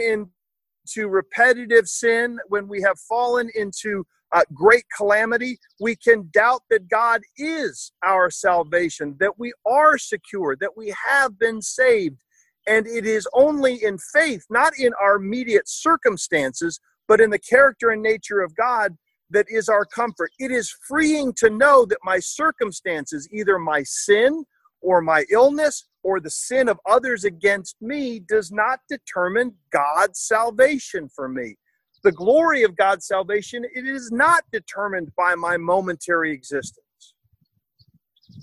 into 0.90 1.08
repetitive 1.08 1.88
sin, 1.88 2.38
when 2.48 2.68
we 2.68 2.80
have 2.82 2.98
fallen 2.98 3.50
into 3.54 4.04
uh, 4.32 4.42
great 4.54 4.84
calamity, 4.96 5.58
we 5.80 5.96
can 5.96 6.28
doubt 6.32 6.62
that 6.70 6.88
God 6.88 7.22
is 7.36 7.92
our 8.04 8.30
salvation, 8.30 9.16
that 9.18 9.38
we 9.38 9.52
are 9.66 9.98
secure, 9.98 10.56
that 10.60 10.76
we 10.76 10.94
have 11.08 11.38
been 11.38 11.60
saved. 11.60 12.22
And 12.66 12.86
it 12.86 13.06
is 13.06 13.26
only 13.32 13.82
in 13.82 13.98
faith, 13.98 14.44
not 14.50 14.72
in 14.78 14.92
our 15.02 15.16
immediate 15.16 15.68
circumstances, 15.68 16.78
but 17.08 17.20
in 17.20 17.30
the 17.30 17.38
character 17.38 17.90
and 17.90 18.02
nature 18.02 18.40
of 18.40 18.54
God 18.54 18.96
that 19.30 19.46
is 19.48 19.68
our 19.68 19.84
comfort. 19.84 20.30
It 20.38 20.50
is 20.50 20.74
freeing 20.86 21.32
to 21.34 21.50
know 21.50 21.84
that 21.86 21.98
my 22.04 22.18
circumstances, 22.18 23.28
either 23.32 23.58
my 23.58 23.82
sin 23.84 24.44
or 24.80 25.00
my 25.00 25.24
illness 25.30 25.84
or 26.02 26.20
the 26.20 26.30
sin 26.30 26.68
of 26.68 26.78
others 26.88 27.24
against 27.24 27.76
me, 27.80 28.20
does 28.20 28.50
not 28.50 28.80
determine 28.88 29.54
God's 29.70 30.20
salvation 30.20 31.08
for 31.08 31.28
me 31.28 31.56
the 32.02 32.12
glory 32.12 32.62
of 32.62 32.76
God's 32.76 33.06
salvation, 33.06 33.64
it 33.74 33.86
is 33.86 34.10
not 34.10 34.44
determined 34.52 35.10
by 35.16 35.34
my 35.34 35.56
momentary 35.56 36.32
existence. 36.32 37.14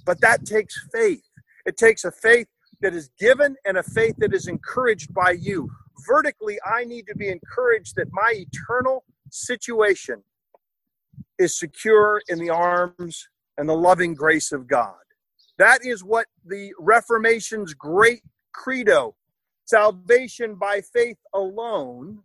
But 0.05 0.21
that 0.21 0.45
takes 0.45 0.75
faith. 0.93 1.23
It 1.65 1.77
takes 1.77 2.05
a 2.05 2.11
faith 2.11 2.47
that 2.81 2.93
is 2.93 3.09
given 3.19 3.55
and 3.65 3.77
a 3.77 3.83
faith 3.83 4.15
that 4.19 4.33
is 4.33 4.47
encouraged 4.47 5.13
by 5.13 5.31
you. 5.31 5.69
Vertically, 6.07 6.59
I 6.65 6.83
need 6.83 7.07
to 7.07 7.15
be 7.15 7.29
encouraged 7.29 7.95
that 7.95 8.07
my 8.11 8.33
eternal 8.35 9.03
situation 9.31 10.21
is 11.39 11.57
secure 11.57 12.21
in 12.27 12.37
the 12.37 12.49
arms 12.49 13.27
and 13.57 13.67
the 13.67 13.75
loving 13.75 14.13
grace 14.13 14.51
of 14.51 14.67
God. 14.67 14.93
That 15.57 15.85
is 15.85 16.03
what 16.03 16.27
the 16.45 16.73
Reformation's 16.79 17.73
great 17.73 18.21
credo 18.53 19.15
salvation 19.65 20.55
by 20.55 20.81
faith 20.81 21.17
alone 21.33 22.19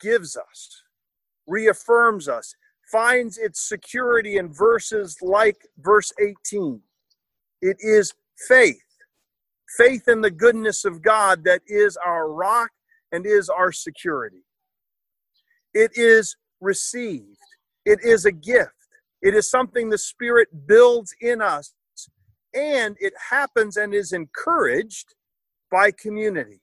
gives 0.00 0.36
us, 0.36 0.82
reaffirms 1.46 2.28
us, 2.28 2.54
finds 2.90 3.38
its 3.38 3.60
security 3.60 4.36
in 4.36 4.52
verses 4.52 5.16
like 5.20 5.68
verse 5.78 6.12
18. 6.20 6.80
It 7.60 7.76
is 7.80 8.14
faith, 8.48 8.82
faith 9.76 10.08
in 10.08 10.20
the 10.20 10.30
goodness 10.30 10.84
of 10.84 11.02
God 11.02 11.44
that 11.44 11.62
is 11.66 11.96
our 12.04 12.32
rock 12.32 12.70
and 13.12 13.26
is 13.26 13.48
our 13.48 13.72
security. 13.72 14.44
It 15.74 15.92
is 15.94 16.36
received, 16.60 17.38
it 17.84 18.00
is 18.02 18.24
a 18.24 18.32
gift, 18.32 18.79
it 19.22 19.34
is 19.34 19.50
something 19.50 19.90
the 19.90 19.98
Spirit 19.98 20.66
builds 20.66 21.14
in 21.20 21.42
us, 21.42 21.74
and 22.54 22.96
it 22.98 23.12
happens 23.30 23.76
and 23.76 23.94
is 23.94 24.12
encouraged 24.12 25.14
by 25.70 25.90
community. 25.90 26.60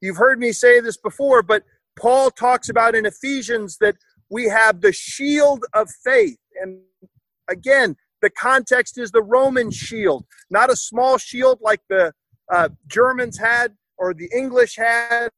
You've 0.00 0.16
heard 0.16 0.38
me 0.38 0.52
say 0.52 0.80
this 0.80 0.96
before, 0.96 1.42
but 1.42 1.64
Paul 1.98 2.30
talks 2.30 2.68
about 2.68 2.94
in 2.94 3.06
Ephesians 3.06 3.78
that 3.80 3.96
we 4.30 4.44
have 4.44 4.80
the 4.80 4.92
shield 4.92 5.64
of 5.74 5.88
faith. 6.04 6.38
And 6.60 6.80
again, 7.48 7.96
the 8.22 8.30
context 8.30 8.98
is 8.98 9.10
the 9.10 9.22
Roman 9.22 9.70
shield, 9.70 10.24
not 10.50 10.70
a 10.70 10.76
small 10.76 11.18
shield 11.18 11.58
like 11.60 11.80
the 11.88 12.12
uh, 12.52 12.68
Germans 12.86 13.38
had 13.38 13.74
or 13.96 14.14
the 14.14 14.28
English 14.34 14.76
had, 14.76 15.28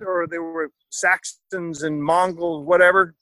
or 0.00 0.26
there 0.28 0.42
were 0.42 0.70
Saxons 0.90 1.82
and 1.82 2.02
Mongols, 2.02 2.66
whatever, 2.66 3.14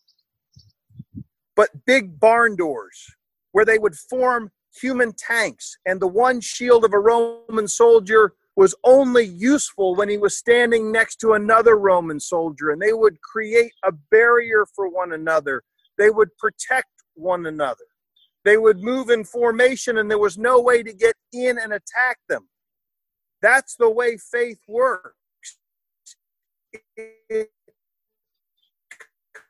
but 1.57 1.85
big 1.87 2.21
barn 2.21 2.55
doors 2.55 3.17
where 3.53 3.65
they 3.65 3.79
would 3.79 3.95
form 3.95 4.51
human 4.81 5.13
tanks. 5.15 5.79
And 5.87 6.01
the 6.01 6.07
one 6.07 6.41
shield 6.41 6.85
of 6.85 6.93
a 6.93 6.99
Roman 6.99 7.67
soldier 7.67 8.35
was 8.55 8.75
only 8.85 9.25
useful 9.25 9.95
when 9.97 10.09
he 10.09 10.19
was 10.19 10.37
standing 10.37 10.93
next 10.93 11.17
to 11.17 11.33
another 11.33 11.77
Roman 11.77 12.21
soldier, 12.21 12.71
and 12.71 12.81
they 12.81 12.93
would 12.93 13.21
create 13.21 13.73
a 13.83 13.93
barrier 14.11 14.67
for 14.75 14.89
one 14.89 15.13
another 15.13 15.63
They 15.99 16.11
would 16.11 16.37
protect 16.37 16.89
one 17.15 17.47
another. 17.47 17.85
They 18.45 18.59
would 18.59 18.83
move 18.83 19.11
in 19.11 19.25
formation, 19.25 19.99
and 19.99 20.11
there 20.11 20.19
was 20.19 20.39
no 20.39 20.61
way 20.61 20.83
to 20.83 20.93
get 20.93 21.17
in 21.33 21.59
and 21.59 21.73
attack 21.73 22.19
them. 22.29 22.49
That's 23.43 23.77
the 23.77 23.91
way 23.91 24.19
faith 24.19 24.61
works. 24.69 25.17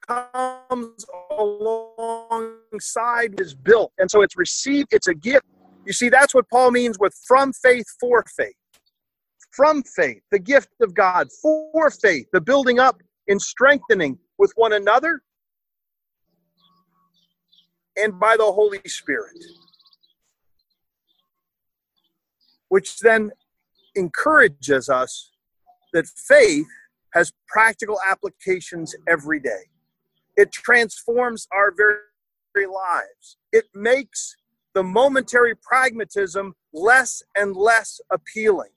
Comes 0.06 1.04
alongside 1.38 2.60
is 3.40 3.54
built. 3.54 3.92
And 3.98 4.10
so 4.10 4.22
it's 4.22 4.36
received, 4.36 4.88
it's 4.92 5.08
a 5.08 5.14
gift. 5.14 5.44
You 5.84 5.92
see, 5.92 6.08
that's 6.08 6.34
what 6.34 6.48
Paul 6.50 6.70
means 6.70 6.98
with 6.98 7.14
from 7.26 7.52
faith 7.52 7.86
for 8.00 8.24
faith. 8.36 8.54
From 9.52 9.82
faith, 9.82 10.22
the 10.30 10.38
gift 10.38 10.68
of 10.80 10.94
God, 10.94 11.28
for 11.40 11.90
faith, 11.90 12.26
the 12.32 12.40
building 12.40 12.78
up 12.78 13.00
and 13.28 13.40
strengthening 13.40 14.18
with 14.38 14.52
one 14.56 14.72
another 14.74 15.22
and 17.96 18.18
by 18.20 18.36
the 18.36 18.44
Holy 18.44 18.80
Spirit. 18.86 19.36
Which 22.68 22.98
then 22.98 23.30
encourages 23.94 24.88
us 24.88 25.32
that 25.92 26.06
faith 26.06 26.66
has 27.14 27.32
practical 27.48 27.98
applications 28.06 28.94
every 29.08 29.40
day. 29.40 29.70
It 30.36 30.52
transforms 30.52 31.46
our 31.52 31.72
very 31.74 32.66
lives. 32.66 33.38
It 33.52 33.66
makes 33.74 34.36
the 34.74 34.82
momentary 34.82 35.54
pragmatism 35.56 36.54
less 36.72 37.22
and 37.34 37.56
less 37.56 38.00
appealing. 38.10 38.70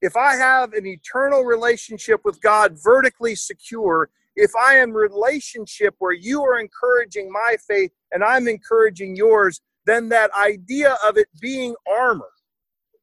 If 0.00 0.16
I 0.16 0.36
have 0.36 0.72
an 0.72 0.86
eternal 0.86 1.44
relationship 1.44 2.20
with 2.24 2.40
God 2.40 2.76
vertically 2.82 3.34
secure, 3.34 4.10
if 4.36 4.50
I 4.54 4.74
am 4.76 4.92
relationship 4.92 5.94
where 5.98 6.12
you 6.12 6.42
are 6.42 6.58
encouraging 6.58 7.30
my 7.32 7.56
faith 7.66 7.92
and 8.12 8.22
I'm 8.22 8.48
encouraging 8.48 9.16
yours, 9.16 9.60
then 9.86 10.08
that 10.10 10.30
idea 10.34 10.96
of 11.06 11.16
it 11.16 11.28
being 11.40 11.74
armor, 11.90 12.30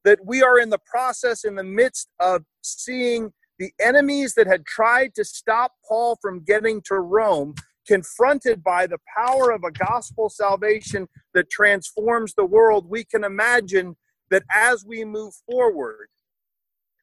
that 0.04 0.20
we 0.26 0.44
are 0.44 0.60
in 0.60 0.70
the 0.70 0.80
process 0.80 1.44
in 1.44 1.56
the 1.56 1.64
midst 1.64 2.10
of 2.20 2.44
seeing 2.62 3.34
the 3.60 3.72
enemies 3.80 4.34
that 4.36 4.48
had 4.48 4.66
tried 4.66 5.14
to 5.16 5.24
stop 5.24 5.74
Paul 5.88 6.18
from 6.22 6.44
getting 6.44 6.82
to 6.86 6.96
Rome, 6.96 7.56
confronted 7.88 8.64
by 8.64 8.88
the 8.88 9.00
power 9.16 9.52
of 9.52 9.64
a 9.64 9.72
gospel 9.72 10.30
salvation 10.30 11.08
that 11.34 11.50
transforms 11.50 12.34
the 12.34 12.46
world, 12.46 12.90
we 12.90 13.04
can 13.04 13.24
imagine 13.24 13.96
that 14.32 14.44
as 14.52 14.86
we 14.86 15.06
move 15.06 15.34
forward 15.50 16.08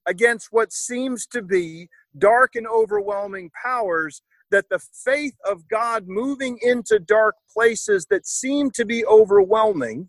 against 0.06 0.48
what 0.50 0.72
seems 0.72 1.26
to 1.26 1.42
be 1.42 1.88
dark 2.18 2.54
and 2.54 2.66
overwhelming 2.66 3.50
powers, 3.62 4.22
that 4.50 4.68
the 4.68 4.80
faith 5.04 5.34
of 5.48 5.68
God 5.68 6.08
moving 6.08 6.58
into 6.62 6.98
dark 6.98 7.36
places 7.52 8.06
that 8.10 8.26
seem 8.26 8.70
to 8.72 8.84
be 8.84 9.04
overwhelming 9.06 10.08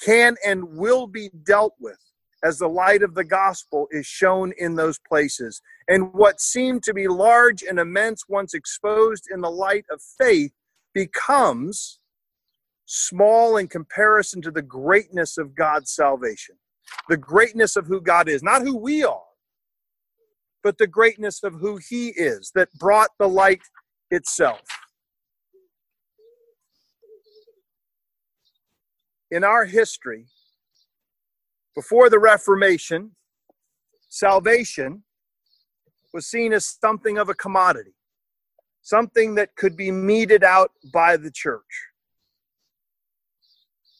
can 0.00 0.36
and 0.44 0.64
will 0.64 1.06
be 1.06 1.28
dealt 1.44 1.74
with 1.78 1.98
as 2.44 2.58
the 2.58 2.68
light 2.68 3.02
of 3.02 3.14
the 3.14 3.24
gospel 3.24 3.86
is 3.90 4.06
shown 4.06 4.52
in 4.58 4.74
those 4.74 4.98
places. 4.98 5.62
And 5.88 6.12
what 6.12 6.40
seemed 6.40 6.82
to 6.84 6.94
be 6.94 7.08
large 7.08 7.62
and 7.62 7.78
immense 7.78 8.24
once 8.28 8.54
exposed 8.54 9.28
in 9.32 9.40
the 9.40 9.50
light 9.50 9.84
of 9.90 10.02
faith 10.18 10.52
becomes 10.92 11.98
small 12.86 13.56
in 13.56 13.68
comparison 13.68 14.42
to 14.42 14.50
the 14.50 14.62
greatness 14.62 15.38
of 15.38 15.54
God's 15.54 15.92
salvation, 15.92 16.56
the 17.08 17.16
greatness 17.16 17.76
of 17.76 17.86
who 17.86 18.00
God 18.00 18.28
is, 18.28 18.42
not 18.42 18.62
who 18.62 18.76
we 18.76 19.04
are, 19.04 19.22
but 20.62 20.78
the 20.78 20.86
greatness 20.86 21.42
of 21.42 21.54
who 21.54 21.78
He 21.88 22.08
is 22.08 22.50
that 22.54 22.72
brought 22.74 23.10
the 23.18 23.28
light 23.28 23.62
itself. 24.10 24.60
In 29.30 29.44
our 29.44 29.64
history, 29.64 30.26
before 31.74 32.10
the 32.10 32.18
Reformation, 32.18 33.12
salvation 34.08 35.02
was 36.12 36.26
seen 36.26 36.52
as 36.52 36.66
something 36.66 37.18
of 37.18 37.28
a 37.28 37.34
commodity, 37.34 37.94
something 38.82 39.34
that 39.36 39.56
could 39.56 39.76
be 39.76 39.90
meted 39.90 40.44
out 40.44 40.72
by 40.92 41.16
the 41.16 41.30
church. 41.30 41.88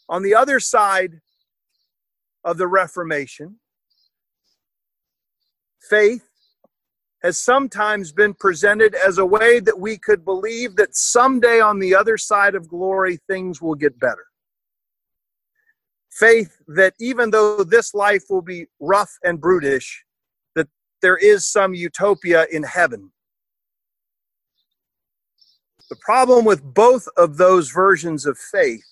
On 0.08 0.22
the 0.22 0.34
other 0.34 0.60
side 0.60 1.20
of 2.44 2.58
the 2.58 2.66
Reformation, 2.66 3.56
faith 5.88 6.28
has 7.22 7.38
sometimes 7.38 8.12
been 8.12 8.34
presented 8.34 8.94
as 8.94 9.18
a 9.18 9.24
way 9.24 9.60
that 9.60 9.78
we 9.78 9.96
could 9.96 10.24
believe 10.24 10.76
that 10.76 10.94
someday 10.94 11.60
on 11.60 11.78
the 11.78 11.94
other 11.94 12.18
side 12.18 12.54
of 12.54 12.68
glory 12.68 13.18
things 13.28 13.62
will 13.62 13.76
get 13.76 13.98
better 13.98 14.26
faith 16.22 16.56
that 16.68 16.94
even 17.00 17.30
though 17.30 17.64
this 17.64 17.94
life 17.94 18.22
will 18.30 18.42
be 18.42 18.66
rough 18.78 19.10
and 19.24 19.40
brutish, 19.40 20.04
that 20.54 20.68
there 21.00 21.16
is 21.16 21.44
some 21.44 21.74
utopia 21.74 22.46
in 22.52 22.62
heaven. 22.62 23.10
The 25.90 25.96
problem 26.00 26.44
with 26.44 26.62
both 26.62 27.08
of 27.16 27.38
those 27.38 27.70
versions 27.70 28.24
of 28.24 28.38
faith 28.38 28.84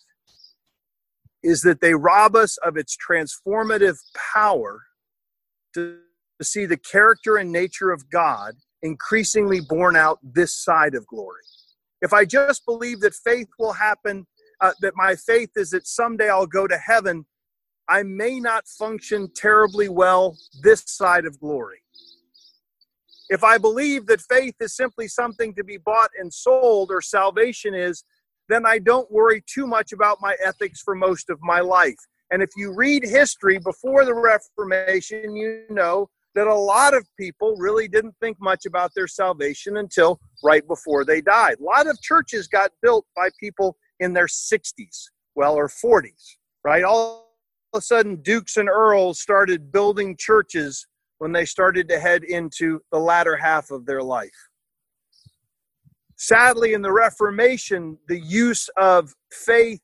is 1.43 1.63
that 1.63 1.81
they 1.81 1.95
rob 1.95 2.35
us 2.35 2.57
of 2.59 2.77
its 2.77 2.97
transformative 2.97 3.99
power 4.35 4.83
to, 5.75 5.99
to 6.41 6.45
see 6.45 6.67
the 6.67 6.77
character 6.77 7.37
and 7.37 7.53
nature 7.53 7.93
of 7.93 8.11
God 8.11 8.55
increasingly 8.83 9.61
borne 9.61 9.97
out 9.97 10.19
this 10.23 10.55
side 10.55 10.95
of 10.97 11.07
glory. 11.07 11.45
If 12.03 12.13
I 12.13 12.25
just 12.25 12.67
believe 12.67 13.01
that 13.01 13.15
faith 13.15 13.49
will 13.59 13.73
happen 13.73 14.27
uh, 14.61 14.73
that 14.81 14.95
my 14.97 15.17
faith 15.17 15.51
is 15.57 15.71
that 15.71 15.87
someday 15.87 16.29
I'll 16.29 16.47
go 16.47 16.67
to 16.67 16.79
heaven, 16.79 17.27
I 17.89 18.03
may 18.03 18.39
not 18.39 18.69
function 18.69 19.31
terribly 19.35 19.89
well 19.89 20.37
this 20.63 20.85
side 20.87 21.25
of 21.25 21.41
glory. 21.41 21.83
If 23.29 23.45
I 23.45 23.59
believe 23.59 24.07
that 24.07 24.21
faith 24.23 24.55
is 24.61 24.75
simply 24.75 25.09
something 25.09 25.55
to 25.55 25.65
be 25.65 25.77
bought 25.77 26.11
and 26.19 26.33
sold, 26.33 26.91
or 26.91 27.01
salvation 27.01 27.75
is, 27.75 28.05
then 28.49 28.67
I 28.67 28.81
don't 28.81 29.11
worry 29.11 29.43
too 29.47 29.67
much 29.67 29.93
about 29.93 30.19
my 30.21 30.37
ethics 30.45 30.83
for 30.83 30.95
most 30.95 31.31
of 31.31 31.39
my 31.41 31.61
life. 31.61 31.99
And 32.33 32.43
if 32.43 32.51
you 32.57 32.75
read 32.75 33.05
history 33.05 33.59
before 33.59 34.05
the 34.05 34.15
Reformation, 34.15 35.37
you 35.37 35.65
know 35.69 36.09
that 36.35 36.47
a 36.47 36.55
lot 36.55 36.95
of 36.95 37.07
people 37.19 37.57
really 37.57 37.89
didn't 37.89 38.15
think 38.21 38.37
much 38.41 38.67
about 38.67 38.93
their 38.95 39.09
salvation 39.09 39.79
until 39.79 40.21
right 40.45 40.67
before 40.67 41.05
they 41.05 41.21
died. 41.21 41.57
A 41.61 41.65
lot 41.65 41.89
of 41.89 42.01
churches 42.03 42.47
got 42.47 42.71
built 42.83 43.05
by 43.17 43.31
people 43.39 43.77
in 44.01 44.13
their 44.13 44.27
60s, 44.27 45.05
well, 45.35 45.55
or 45.55 45.69
40s, 45.69 46.37
right? 46.65 46.83
All 46.83 47.31
of 47.73 47.79
a 47.79 47.83
sudden, 47.83 48.17
dukes 48.17 48.57
and 48.57 48.69
earls 48.69 49.21
started 49.21 49.71
building 49.71 50.17
churches 50.19 50.87
when 51.19 51.33
they 51.33 51.45
started 51.45 51.89
to 51.89 52.01
head 52.01 52.25
into 52.25 52.81
the 52.91 52.99
latter 52.99 53.37
half 53.37 53.71
of 53.71 53.87
their 53.87 54.03
life. 54.03 54.49
Sadly, 56.17 56.73
in 56.73 56.83
the 56.83 56.93
Reformation, 56.93 57.99
the 58.09 58.21
use 58.21 58.69
of 58.77 59.15
faith 59.33 59.81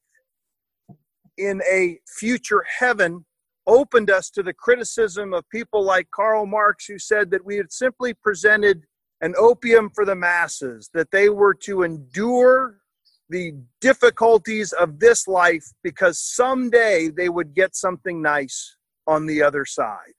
in 1.38 1.62
a 1.70 1.98
future 2.06 2.64
heaven 2.78 3.24
opened 3.66 4.10
us 4.10 4.30
to 4.30 4.42
the 4.42 4.52
criticism 4.52 5.34
of 5.34 5.48
people 5.50 5.84
like 5.84 6.10
Karl 6.10 6.46
Marx, 6.46 6.86
who 6.86 6.98
said 6.98 7.30
that 7.30 7.44
we 7.44 7.56
had 7.56 7.72
simply 7.72 8.14
presented 8.14 8.82
an 9.20 9.34
opium 9.38 9.90
for 9.94 10.04
the 10.04 10.14
masses, 10.14 10.90
that 10.94 11.10
they 11.10 11.28
were 11.28 11.54
to 11.54 11.82
endure 11.82 12.80
the 13.28 13.54
difficulties 13.80 14.72
of 14.72 15.00
this 15.00 15.26
life 15.26 15.64
because 15.82 16.20
someday 16.20 17.08
they 17.08 17.28
would 17.28 17.54
get 17.54 17.74
something 17.74 18.22
nice 18.22 18.76
on 19.06 19.26
the 19.26 19.42
other 19.42 19.64
side. 19.64 20.14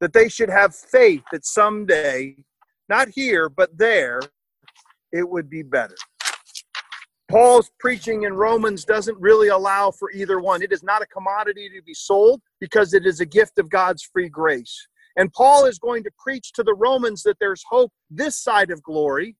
That 0.00 0.12
they 0.12 0.28
should 0.28 0.50
have 0.50 0.74
faith 0.74 1.22
that 1.32 1.44
someday, 1.44 2.36
not 2.88 3.08
here, 3.08 3.48
but 3.48 3.76
there, 3.76 4.20
it 5.12 5.28
would 5.28 5.50
be 5.50 5.62
better. 5.62 5.96
Paul's 7.30 7.70
preaching 7.78 8.22
in 8.22 8.32
Romans 8.32 8.84
doesn't 8.84 9.18
really 9.20 9.48
allow 9.48 9.90
for 9.90 10.10
either 10.12 10.40
one. 10.40 10.62
It 10.62 10.72
is 10.72 10.82
not 10.82 11.02
a 11.02 11.06
commodity 11.06 11.68
to 11.68 11.82
be 11.82 11.92
sold 11.92 12.40
because 12.58 12.94
it 12.94 13.04
is 13.04 13.20
a 13.20 13.26
gift 13.26 13.58
of 13.58 13.68
God's 13.68 14.02
free 14.02 14.30
grace. 14.30 14.88
And 15.16 15.32
Paul 15.32 15.66
is 15.66 15.78
going 15.78 16.04
to 16.04 16.10
preach 16.18 16.52
to 16.54 16.62
the 16.62 16.74
Romans 16.74 17.22
that 17.24 17.36
there's 17.38 17.62
hope 17.68 17.92
this 18.10 18.36
side 18.42 18.70
of 18.70 18.82
glory 18.82 19.36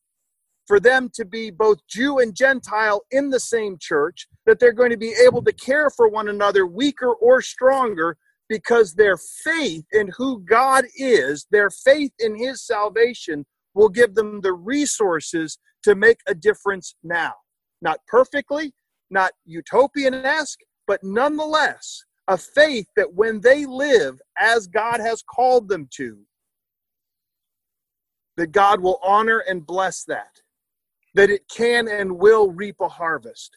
for 0.68 0.78
them 0.78 1.10
to 1.14 1.24
be 1.24 1.50
both 1.50 1.84
Jew 1.88 2.18
and 2.18 2.34
Gentile 2.34 3.00
in 3.10 3.30
the 3.30 3.40
same 3.40 3.78
church, 3.80 4.28
that 4.44 4.60
they're 4.60 4.72
going 4.72 4.90
to 4.90 4.98
be 4.98 5.14
able 5.26 5.42
to 5.42 5.52
care 5.52 5.88
for 5.88 6.08
one 6.08 6.28
another, 6.28 6.66
weaker 6.66 7.14
or 7.14 7.40
stronger, 7.40 8.18
because 8.50 8.94
their 8.94 9.16
faith 9.16 9.86
in 9.92 10.10
who 10.16 10.40
God 10.40 10.84
is, 10.94 11.46
their 11.50 11.70
faith 11.70 12.12
in 12.18 12.36
His 12.36 12.64
salvation, 12.64 13.46
will 13.74 13.88
give 13.88 14.14
them 14.14 14.42
the 14.42 14.52
resources 14.52 15.58
to 15.84 15.94
make 15.94 16.20
a 16.26 16.34
difference 16.34 16.94
now. 17.02 17.32
Not 17.80 18.00
perfectly, 18.06 18.74
not 19.10 19.32
utopian 19.46 20.14
esque, 20.14 20.60
but 20.86 21.02
nonetheless, 21.02 22.04
a 22.28 22.36
faith 22.36 22.86
that 22.94 23.14
when 23.14 23.40
they 23.40 23.64
live 23.64 24.20
as 24.38 24.66
God 24.66 25.00
has 25.00 25.22
called 25.22 25.68
them 25.68 25.88
to, 25.94 26.18
that 28.36 28.52
God 28.52 28.80
will 28.80 29.00
honor 29.02 29.38
and 29.48 29.66
bless 29.66 30.04
that 30.04 30.40
that 31.14 31.30
it 31.30 31.42
can 31.48 31.88
and 31.88 32.18
will 32.18 32.50
reap 32.50 32.76
a 32.80 32.88
harvest. 32.88 33.56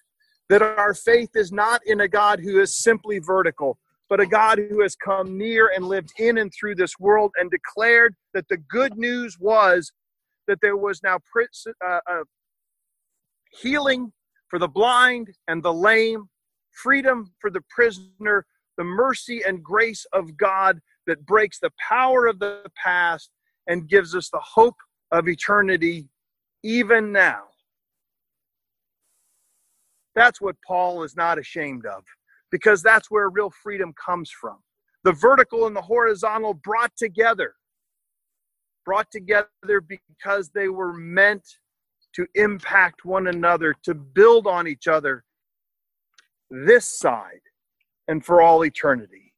That 0.50 0.62
our 0.62 0.94
faith 0.94 1.32
is 1.36 1.52
not 1.52 1.82
in 1.86 2.02
a 2.02 2.08
God 2.08 2.40
who 2.40 2.60
is 2.60 2.76
simply 2.76 3.20
vertical, 3.20 3.78
but 4.10 4.20
a 4.20 4.26
God 4.26 4.60
who 4.60 4.82
has 4.82 4.96
come 4.96 5.38
near 5.38 5.72
and 5.74 5.86
lived 5.86 6.12
in 6.20 6.38
and 6.38 6.52
through 6.54 6.76
this 6.76 7.00
world 7.00 7.32
and 7.38 7.50
declared 7.50 8.16
that 8.34 8.48
the 8.50 8.58
good 8.58 8.98
news 8.98 9.38
was 9.40 9.92
that 10.48 10.60
there 10.62 10.76
was 10.76 11.02
now 11.04 11.18
uh, 11.86 12.00
uh, 12.10 12.24
healing 13.62 14.12
for 14.50 14.60
the 14.60 14.68
blind 14.68 15.30
and 15.48 15.64
the 15.64 15.74
lame, 15.74 16.26
freedom 16.72 17.32
for 17.40 17.50
the 17.50 17.62
prisoner, 17.70 18.46
the 18.78 18.84
mercy 18.84 19.44
and 19.48 19.64
grace 19.64 20.06
of 20.12 20.36
God 20.36 20.80
that 21.08 21.26
breaks 21.26 21.60
the 21.60 21.72
power 21.90 22.28
of 22.28 22.40
the 22.40 22.64
past 22.76 23.30
and 23.68 23.88
gives 23.88 24.16
us 24.16 24.30
the 24.30 24.42
hope 24.42 24.76
of 25.12 25.30
eternity 25.30 26.10
even 26.64 27.12
now. 27.12 27.44
That's 30.16 30.42
what 30.42 30.56
Paul 30.66 31.04
is 31.04 31.16
not 31.16 31.40
ashamed 31.40 31.86
of 31.86 32.04
because 32.52 32.84
that's 32.84 33.10
where 33.10 33.30
real 33.30 33.52
freedom 33.64 33.94
comes 33.94 34.30
from. 34.30 34.58
The 35.04 35.14
vertical 35.14 35.68
and 35.68 35.76
the 35.76 35.82
horizontal 35.82 36.54
brought 36.54 36.92
together, 36.98 37.56
brought 38.86 39.10
together 39.12 39.48
because 39.88 40.50
they 40.50 40.68
were 40.68 40.94
meant 40.94 41.48
to 42.14 42.28
impact 42.36 43.06
one 43.06 43.28
another, 43.28 43.74
to 43.84 43.96
build 43.96 44.48
on 44.48 44.68
each 44.68 44.88
other 44.88 45.24
this 46.50 47.00
side 47.00 47.40
and 48.10 48.24
for 48.24 48.42
all 48.42 48.66
eternity. 48.66 49.34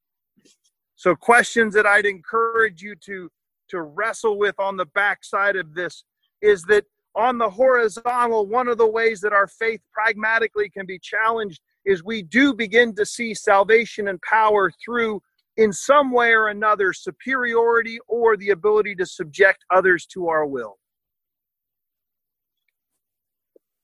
So, 0.96 1.16
questions 1.16 1.76
that 1.76 1.86
I'd 1.86 2.06
encourage 2.06 2.82
you 2.82 2.96
to, 3.06 3.30
to 3.70 3.82
wrestle 3.82 4.40
with 4.40 4.56
on 4.60 4.78
the 4.78 4.88
backside 4.88 5.56
of 5.56 5.76
this 5.76 6.04
is 6.42 6.64
that 6.64 6.86
on 7.15 7.38
the 7.38 7.49
horizontal, 7.49 8.47
one 8.47 8.67
of 8.67 8.78
the 8.78 8.88
ways 8.88 9.21
that 9.21 9.34
our 9.34 9.47
faith 9.47 9.82
pragmatically 9.91 10.69
can 10.69 10.86
be 10.86 10.99
challenged 10.99 11.62
is 11.86 12.04
we 12.04 12.23
do 12.23 12.54
begin 12.54 12.95
to 12.95 13.06
see 13.06 13.34
salvation 13.34 14.08
and 14.08 14.21
power 14.21 14.71
through, 14.84 15.21
in 15.58 15.71
some 15.71 16.12
way 16.12 16.32
or 16.32 16.47
another, 16.47 16.93
superiority 16.93 17.99
or 18.08 18.36
the 18.36 18.49
ability 18.49 18.95
to 18.95 19.06
subject 19.06 19.63
others 19.69 20.06
to 20.08 20.28
our 20.28 20.45
will. 20.45 20.80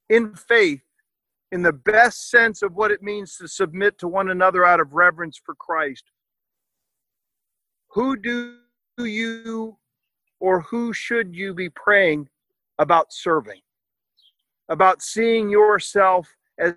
In 0.10 0.34
faith, 0.34 0.82
in 1.52 1.62
the 1.62 1.74
best 1.74 2.30
sense 2.32 2.64
of 2.64 2.76
what 2.76 2.90
it 2.90 3.04
means 3.04 3.38
to 3.38 3.48
submit 3.48 4.00
to 4.00 4.08
one 4.08 4.30
another 4.30 4.66
out 4.66 4.80
of 4.80 4.94
reverence 4.94 5.40
for 5.44 5.54
Christ, 5.56 6.06
who 7.90 8.16
do 8.16 8.56
you 8.98 9.78
or 10.40 10.62
who 10.62 10.94
should 10.94 11.36
you 11.36 11.54
be 11.54 11.70
praying 11.70 12.30
about 12.80 13.14
serving? 13.14 13.62
About 14.70 15.02
seeing 15.02 15.50
yourself 15.50 16.28
as 16.58 16.74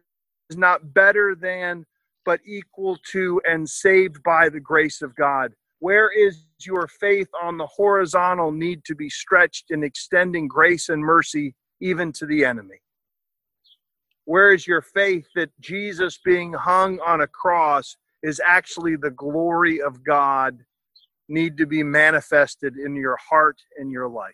not 0.54 0.92
better 0.92 1.34
than, 1.34 1.86
but 2.24 2.40
equal 2.46 2.98
to 3.12 3.40
and 3.44 3.68
saved 3.68 4.22
by 4.22 4.48
the 4.48 4.60
grace 4.60 5.02
of 5.02 5.14
God? 5.16 5.52
Where 5.78 6.10
is 6.10 6.44
your 6.64 6.86
faith 6.86 7.28
on 7.42 7.56
the 7.56 7.66
horizontal 7.66 8.52
need 8.52 8.84
to 8.84 8.94
be 8.94 9.08
stretched 9.08 9.70
in 9.70 9.82
extending 9.82 10.46
grace 10.46 10.88
and 10.88 11.02
mercy 11.02 11.54
even 11.80 12.12
to 12.12 12.26
the 12.26 12.44
enemy? 12.44 12.80
Where 14.24 14.52
is 14.52 14.66
your 14.66 14.82
faith 14.82 15.26
that 15.34 15.50
Jesus 15.60 16.20
being 16.24 16.52
hung 16.52 17.00
on 17.00 17.22
a 17.22 17.26
cross 17.26 17.96
is 18.22 18.40
actually 18.44 18.94
the 18.94 19.10
glory 19.10 19.82
of 19.82 20.04
God 20.04 20.58
need 21.28 21.56
to 21.56 21.66
be 21.66 21.82
manifested 21.82 22.76
in 22.76 22.94
your 22.94 23.16
heart 23.16 23.60
and 23.76 23.90
your 23.90 24.08
life? 24.08 24.32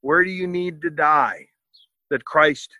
Where 0.00 0.24
do 0.24 0.30
you 0.30 0.46
need 0.46 0.82
to 0.82 0.90
die 0.90 1.46
that 2.10 2.24
Christ 2.24 2.70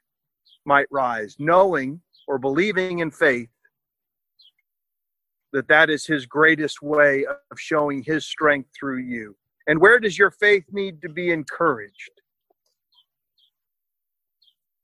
might 0.64 0.86
rise? 0.90 1.36
Knowing 1.38 2.00
or 2.28 2.38
believing 2.38 3.00
in 3.00 3.10
faith 3.10 3.48
that 5.52 5.68
that 5.68 5.88
is 5.88 6.04
his 6.04 6.26
greatest 6.26 6.82
way 6.82 7.24
of 7.24 7.58
showing 7.58 8.02
his 8.02 8.26
strength 8.26 8.68
through 8.78 8.98
you. 8.98 9.36
And 9.66 9.80
where 9.80 9.98
does 9.98 10.18
your 10.18 10.30
faith 10.30 10.64
need 10.70 11.00
to 11.02 11.08
be 11.08 11.30
encouraged? 11.30 12.10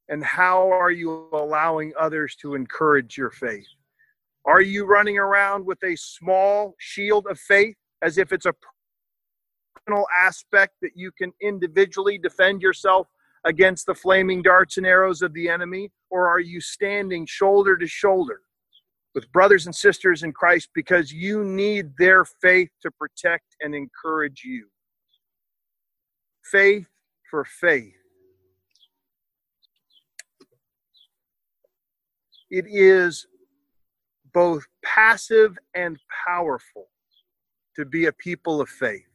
And 0.08 0.24
how 0.24 0.70
are 0.70 0.90
you 0.90 1.28
allowing 1.32 1.92
others 1.98 2.36
to 2.42 2.54
encourage 2.54 3.16
your 3.16 3.30
faith? 3.30 3.66
Are 4.44 4.60
you 4.60 4.84
running 4.84 5.18
around 5.18 5.64
with 5.64 5.82
a 5.84 5.96
small 5.96 6.74
shield 6.78 7.26
of 7.28 7.38
faith 7.38 7.76
as 8.02 8.18
if 8.18 8.32
it's 8.32 8.46
a 8.46 8.54
personal 9.86 10.06
aspect 10.16 10.74
that 10.82 10.92
you 10.94 11.10
can 11.12 11.32
individually 11.40 12.18
defend 12.18 12.62
yourself 12.62 13.08
against 13.44 13.86
the 13.86 13.94
flaming 13.94 14.42
darts 14.42 14.76
and 14.76 14.86
arrows 14.86 15.22
of 15.22 15.32
the 15.34 15.48
enemy? 15.48 15.90
Or 16.10 16.28
are 16.28 16.40
you 16.40 16.60
standing 16.60 17.26
shoulder 17.26 17.76
to 17.76 17.86
shoulder 17.86 18.40
with 19.14 19.30
brothers 19.32 19.66
and 19.66 19.74
sisters 19.74 20.22
in 20.22 20.32
Christ 20.32 20.70
because 20.74 21.12
you 21.12 21.44
need 21.44 21.92
their 21.98 22.24
faith 22.24 22.70
to 22.82 22.90
protect 22.90 23.56
and 23.60 23.74
encourage 23.74 24.42
you? 24.44 24.68
Faith 26.44 26.86
for 27.30 27.44
faith. 27.44 27.94
It 32.50 32.66
is 32.68 33.26
both 34.34 34.64
passive 34.84 35.58
and 35.74 35.98
powerful 36.26 36.88
to 37.76 37.86
be 37.86 38.04
a 38.06 38.12
people 38.12 38.60
of 38.60 38.68
faith. 38.68 39.11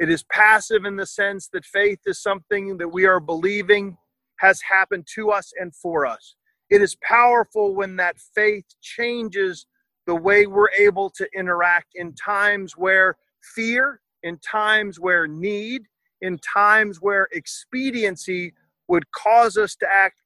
It 0.00 0.08
is 0.08 0.22
passive 0.32 0.86
in 0.86 0.96
the 0.96 1.04
sense 1.04 1.48
that 1.52 1.66
faith 1.66 1.98
is 2.06 2.22
something 2.22 2.78
that 2.78 2.88
we 2.88 3.04
are 3.04 3.20
believing 3.20 3.98
has 4.38 4.62
happened 4.62 5.06
to 5.14 5.30
us 5.30 5.52
and 5.60 5.76
for 5.76 6.06
us. 6.06 6.36
It 6.70 6.80
is 6.80 6.96
powerful 7.02 7.74
when 7.74 7.96
that 7.96 8.16
faith 8.34 8.64
changes 8.80 9.66
the 10.06 10.14
way 10.14 10.46
we're 10.46 10.70
able 10.70 11.10
to 11.10 11.28
interact 11.36 11.88
in 11.96 12.14
times 12.14 12.78
where 12.78 13.18
fear, 13.54 14.00
in 14.22 14.38
times 14.38 14.98
where 14.98 15.26
need, 15.26 15.82
in 16.22 16.38
times 16.38 17.02
where 17.02 17.28
expediency 17.32 18.54
would 18.88 19.04
cause 19.12 19.58
us 19.58 19.76
to 19.76 19.86
act 19.86 20.16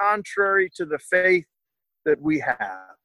contrary 0.00 0.68
to 0.74 0.84
the 0.84 0.98
faith 0.98 1.46
that 2.04 2.20
we 2.20 2.40
have. 2.40 2.96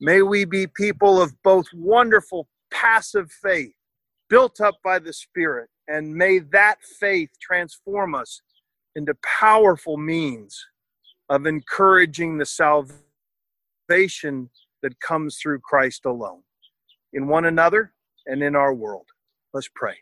May 0.00 0.22
we 0.22 0.44
be 0.44 0.68
people 0.68 1.20
of 1.20 1.34
both 1.42 1.66
wonderful 1.74 2.46
passive 2.70 3.28
faith 3.30 3.74
built 4.32 4.60
up 4.62 4.76
by 4.82 4.98
the 4.98 5.12
Spirit. 5.12 5.68
And 5.88 6.14
may 6.14 6.38
that 6.38 6.78
faith 6.98 7.28
transform 7.38 8.14
us 8.14 8.40
into 8.96 9.14
powerful 9.22 9.98
means 9.98 10.58
of 11.28 11.46
encouraging 11.46 12.38
the 12.38 12.46
salvation 12.46 12.98
that 14.82 14.98
comes 15.00 15.36
through 15.36 15.58
Christ 15.60 16.06
alone 16.06 16.40
in 17.12 17.28
one 17.28 17.44
another 17.44 17.92
and 18.24 18.42
in 18.42 18.56
our 18.56 18.72
world. 18.72 19.04
Let's 19.52 19.68
pray. 19.74 19.96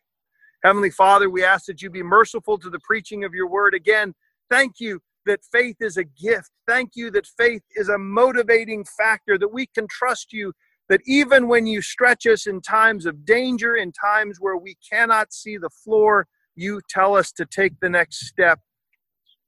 Heavenly 0.62 0.90
Father, 0.90 1.28
we 1.28 1.42
ask 1.42 1.64
that 1.66 1.82
you 1.82 1.90
be 1.90 2.04
merciful 2.04 2.56
to 2.58 2.70
the 2.70 2.78
preaching 2.84 3.24
of 3.24 3.34
your 3.34 3.48
word. 3.48 3.74
Again, 3.74 4.14
thank 4.48 4.78
you 4.78 5.00
that 5.26 5.40
faith 5.50 5.78
is 5.80 5.96
a 5.96 6.04
gift. 6.04 6.50
Thank 6.68 6.90
you 6.94 7.10
that 7.10 7.26
faith 7.26 7.62
is 7.74 7.88
a 7.88 7.98
motivating 7.98 8.84
factor, 8.96 9.38
that 9.38 9.52
we 9.52 9.66
can 9.66 9.88
trust 9.88 10.32
you 10.32 10.52
that 10.90 11.00
even 11.06 11.46
when 11.46 11.68
you 11.68 11.80
stretch 11.80 12.26
us 12.26 12.48
in 12.48 12.60
times 12.60 13.06
of 13.06 13.24
danger, 13.24 13.76
in 13.76 13.92
times 13.92 14.38
where 14.40 14.56
we 14.56 14.76
cannot 14.90 15.32
see 15.32 15.56
the 15.56 15.70
floor, 15.70 16.26
you 16.56 16.80
tell 16.90 17.16
us 17.16 17.30
to 17.30 17.46
take 17.46 17.78
the 17.80 17.88
next 17.88 18.26
step. 18.26 18.58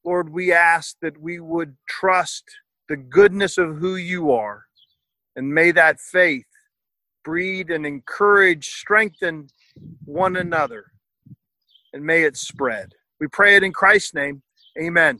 Lord, 0.04 0.32
we 0.32 0.52
ask 0.52 0.96
that 1.02 1.20
we 1.20 1.40
would 1.40 1.76
trust 1.88 2.44
the 2.88 2.96
goodness 2.96 3.58
of 3.58 3.76
who 3.78 3.96
you 3.96 4.30
are. 4.30 4.66
And 5.34 5.52
may 5.52 5.72
that 5.72 5.98
faith 5.98 6.46
breed 7.24 7.70
and 7.70 7.84
encourage, 7.84 8.68
strengthen 8.68 9.48
one 10.04 10.36
another. 10.36 10.84
And 11.92 12.04
may 12.04 12.22
it 12.22 12.36
spread. 12.36 12.92
We 13.20 13.26
pray 13.26 13.56
it 13.56 13.64
in 13.64 13.72
Christ's 13.72 14.14
name. 14.14 14.42
Amen. 14.80 15.18